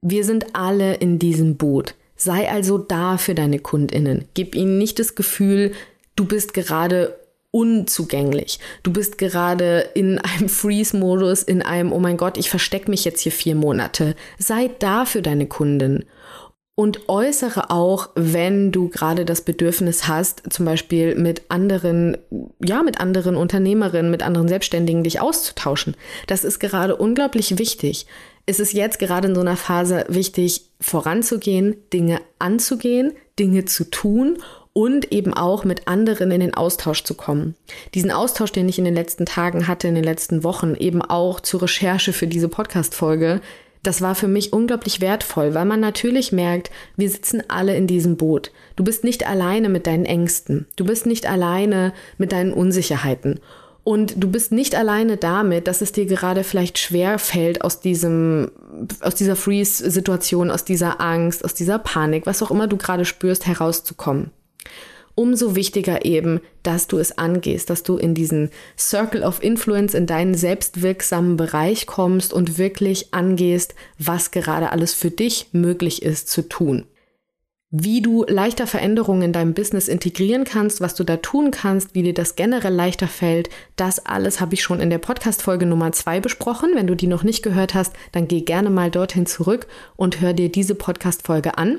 Wir 0.00 0.24
sind 0.24 0.54
alle 0.54 0.94
in 0.94 1.18
diesem 1.18 1.56
Boot. 1.56 1.96
Sei 2.14 2.48
also 2.48 2.78
da 2.78 3.18
für 3.18 3.34
deine 3.34 3.58
Kundinnen. 3.58 4.26
Gib 4.34 4.54
ihnen 4.54 4.78
nicht 4.78 5.00
das 5.00 5.16
Gefühl, 5.16 5.72
du 6.14 6.24
bist 6.24 6.54
gerade 6.54 7.18
unzugänglich. 7.50 8.60
Du 8.84 8.92
bist 8.92 9.18
gerade 9.18 9.80
in 9.94 10.20
einem 10.20 10.48
Freeze-Modus, 10.48 11.42
in 11.42 11.60
einem, 11.60 11.92
oh 11.92 11.98
mein 11.98 12.16
Gott, 12.18 12.38
ich 12.38 12.50
verstecke 12.50 12.88
mich 12.88 13.04
jetzt 13.04 13.20
hier 13.20 13.32
vier 13.32 13.56
Monate. 13.56 14.14
Sei 14.38 14.70
da 14.78 15.06
für 15.06 15.22
deine 15.22 15.46
Kunden 15.46 16.04
und 16.74 17.08
äußere 17.08 17.70
auch, 17.70 18.08
wenn 18.14 18.72
du 18.72 18.88
gerade 18.88 19.24
das 19.24 19.42
Bedürfnis 19.42 20.08
hast, 20.08 20.42
zum 20.50 20.64
Beispiel 20.64 21.14
mit 21.16 21.42
anderen, 21.48 22.16
ja, 22.64 22.82
mit 22.82 23.00
anderen 23.00 23.36
Unternehmerinnen, 23.36 24.10
mit 24.10 24.22
anderen 24.22 24.48
Selbstständigen 24.48 25.04
dich 25.04 25.20
auszutauschen. 25.20 25.96
Das 26.26 26.44
ist 26.44 26.60
gerade 26.60 26.96
unglaublich 26.96 27.58
wichtig. 27.58 28.06
Es 28.46 28.58
ist 28.58 28.72
jetzt 28.72 28.98
gerade 28.98 29.28
in 29.28 29.34
so 29.34 29.42
einer 29.42 29.56
Phase 29.56 30.04
wichtig, 30.08 30.70
voranzugehen, 30.80 31.76
Dinge 31.92 32.20
anzugehen, 32.38 33.12
Dinge 33.38 33.66
zu 33.66 33.84
tun 33.84 34.38
und 34.72 35.12
eben 35.12 35.34
auch 35.34 35.64
mit 35.64 35.86
anderen 35.86 36.30
in 36.30 36.40
den 36.40 36.54
Austausch 36.54 37.04
zu 37.04 37.14
kommen. 37.14 37.54
Diesen 37.94 38.10
Austausch, 38.10 38.52
den 38.52 38.68
ich 38.68 38.78
in 38.78 38.84
den 38.86 38.94
letzten 38.94 39.26
Tagen 39.26 39.68
hatte, 39.68 39.88
in 39.88 39.94
den 39.94 40.04
letzten 40.04 40.44
Wochen, 40.44 40.74
eben 40.74 41.02
auch 41.02 41.40
zur 41.40 41.62
Recherche 41.62 42.12
für 42.12 42.26
diese 42.26 42.48
Podcast-Folge, 42.48 43.42
das 43.82 44.00
war 44.00 44.14
für 44.14 44.28
mich 44.28 44.52
unglaublich 44.52 45.00
wertvoll, 45.00 45.54
weil 45.54 45.64
man 45.64 45.80
natürlich 45.80 46.32
merkt, 46.32 46.70
wir 46.96 47.10
sitzen 47.10 47.42
alle 47.48 47.76
in 47.76 47.86
diesem 47.86 48.16
Boot. 48.16 48.52
Du 48.76 48.84
bist 48.84 49.02
nicht 49.02 49.26
alleine 49.26 49.68
mit 49.68 49.86
deinen 49.86 50.04
Ängsten. 50.04 50.66
Du 50.76 50.84
bist 50.84 51.06
nicht 51.06 51.26
alleine 51.26 51.92
mit 52.16 52.32
deinen 52.32 52.52
Unsicherheiten. 52.52 53.40
Und 53.84 54.22
du 54.22 54.30
bist 54.30 54.52
nicht 54.52 54.76
alleine 54.76 55.16
damit, 55.16 55.66
dass 55.66 55.80
es 55.80 55.90
dir 55.90 56.06
gerade 56.06 56.44
vielleicht 56.44 56.78
schwer 56.78 57.18
fällt, 57.18 57.64
aus 57.64 57.80
diesem, 57.80 58.52
aus 59.00 59.16
dieser 59.16 59.34
Freeze-Situation, 59.34 60.52
aus 60.52 60.64
dieser 60.64 61.00
Angst, 61.00 61.44
aus 61.44 61.54
dieser 61.54 61.80
Panik, 61.80 62.24
was 62.24 62.42
auch 62.44 62.52
immer 62.52 62.68
du 62.68 62.76
gerade 62.76 63.04
spürst, 63.04 63.46
herauszukommen 63.46 64.30
umso 65.14 65.54
wichtiger 65.54 66.04
eben, 66.04 66.40
dass 66.62 66.86
du 66.86 66.98
es 66.98 67.18
angehst, 67.18 67.70
dass 67.70 67.82
du 67.82 67.96
in 67.96 68.14
diesen 68.14 68.50
Circle 68.78 69.22
of 69.22 69.42
Influence, 69.42 69.94
in 69.94 70.06
deinen 70.06 70.34
selbstwirksamen 70.34 71.36
Bereich 71.36 71.86
kommst 71.86 72.32
und 72.32 72.58
wirklich 72.58 73.12
angehst, 73.12 73.74
was 73.98 74.30
gerade 74.30 74.70
alles 74.70 74.94
für 74.94 75.10
dich 75.10 75.48
möglich 75.52 76.02
ist 76.02 76.28
zu 76.28 76.42
tun. 76.48 76.86
Wie 77.74 78.02
du 78.02 78.26
leichter 78.28 78.66
Veränderungen 78.66 79.22
in 79.22 79.32
deinem 79.32 79.54
Business 79.54 79.88
integrieren 79.88 80.44
kannst, 80.44 80.82
was 80.82 80.94
du 80.94 81.04
da 81.04 81.16
tun 81.16 81.50
kannst, 81.50 81.94
wie 81.94 82.02
dir 82.02 82.12
das 82.12 82.36
generell 82.36 82.74
leichter 82.74 83.08
fällt, 83.08 83.48
das 83.76 84.04
alles 84.04 84.42
habe 84.42 84.52
ich 84.52 84.62
schon 84.62 84.78
in 84.78 84.90
der 84.90 84.98
Podcast-Folge 84.98 85.64
Nummer 85.64 85.90
zwei 85.92 86.20
besprochen. 86.20 86.72
Wenn 86.74 86.86
du 86.86 86.94
die 86.94 87.06
noch 87.06 87.22
nicht 87.22 87.42
gehört 87.42 87.72
hast, 87.72 87.94
dann 88.12 88.28
geh 88.28 88.42
gerne 88.42 88.68
mal 88.68 88.90
dorthin 88.90 89.24
zurück 89.24 89.68
und 89.96 90.20
hör 90.20 90.34
dir 90.34 90.50
diese 90.50 90.74
Podcast-Folge 90.74 91.56
an. 91.56 91.78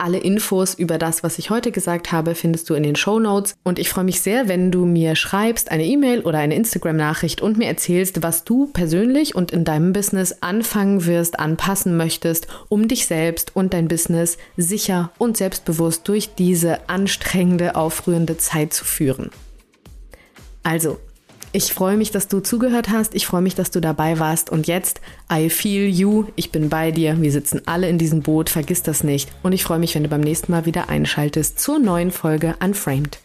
Alle 0.00 0.18
Infos 0.18 0.74
über 0.74 0.96
das, 0.96 1.24
was 1.24 1.40
ich 1.40 1.50
heute 1.50 1.72
gesagt 1.72 2.12
habe, 2.12 2.36
findest 2.36 2.70
du 2.70 2.74
in 2.74 2.84
den 2.84 2.94
Show 2.94 3.18
Notes. 3.18 3.56
Und 3.64 3.80
ich 3.80 3.88
freue 3.88 4.04
mich 4.04 4.20
sehr, 4.20 4.46
wenn 4.46 4.70
du 4.70 4.84
mir 4.84 5.16
schreibst, 5.16 5.72
eine 5.72 5.84
E-Mail 5.84 6.20
oder 6.20 6.38
eine 6.38 6.54
Instagram-Nachricht 6.54 7.40
und 7.42 7.58
mir 7.58 7.66
erzählst, 7.66 8.22
was 8.22 8.44
du 8.44 8.68
persönlich 8.68 9.34
und 9.34 9.50
in 9.50 9.64
deinem 9.64 9.92
Business 9.92 10.36
anfangen 10.40 11.04
wirst, 11.04 11.40
anpassen 11.40 11.96
möchtest, 11.96 12.46
um 12.68 12.86
dich 12.86 13.06
selbst 13.06 13.56
und 13.56 13.74
dein 13.74 13.88
Business 13.88 14.38
sicher 14.56 15.10
und 15.18 15.36
selbstbewusst 15.36 16.06
durch 16.06 16.32
diese 16.36 16.88
anstrengende, 16.88 17.74
aufrührende 17.74 18.36
Zeit 18.36 18.72
zu 18.72 18.84
führen. 18.84 19.32
Also, 20.62 21.00
ich 21.52 21.72
freue 21.72 21.96
mich, 21.96 22.10
dass 22.10 22.28
du 22.28 22.40
zugehört 22.40 22.88
hast. 22.90 23.14
Ich 23.14 23.26
freue 23.26 23.42
mich, 23.42 23.54
dass 23.54 23.70
du 23.70 23.80
dabei 23.80 24.18
warst. 24.18 24.50
Und 24.50 24.66
jetzt, 24.66 25.00
I 25.32 25.48
feel 25.50 25.88
you. 25.88 26.26
Ich 26.36 26.52
bin 26.52 26.68
bei 26.68 26.90
dir. 26.90 27.20
Wir 27.20 27.32
sitzen 27.32 27.62
alle 27.66 27.88
in 27.88 27.98
diesem 27.98 28.22
Boot. 28.22 28.50
Vergiss 28.50 28.82
das 28.82 29.02
nicht. 29.02 29.30
Und 29.42 29.52
ich 29.52 29.64
freue 29.64 29.78
mich, 29.78 29.94
wenn 29.94 30.02
du 30.02 30.08
beim 30.08 30.20
nächsten 30.20 30.52
Mal 30.52 30.66
wieder 30.66 30.88
einschaltest 30.88 31.58
zur 31.58 31.78
neuen 31.78 32.10
Folge 32.10 32.54
Unframed. 32.62 33.18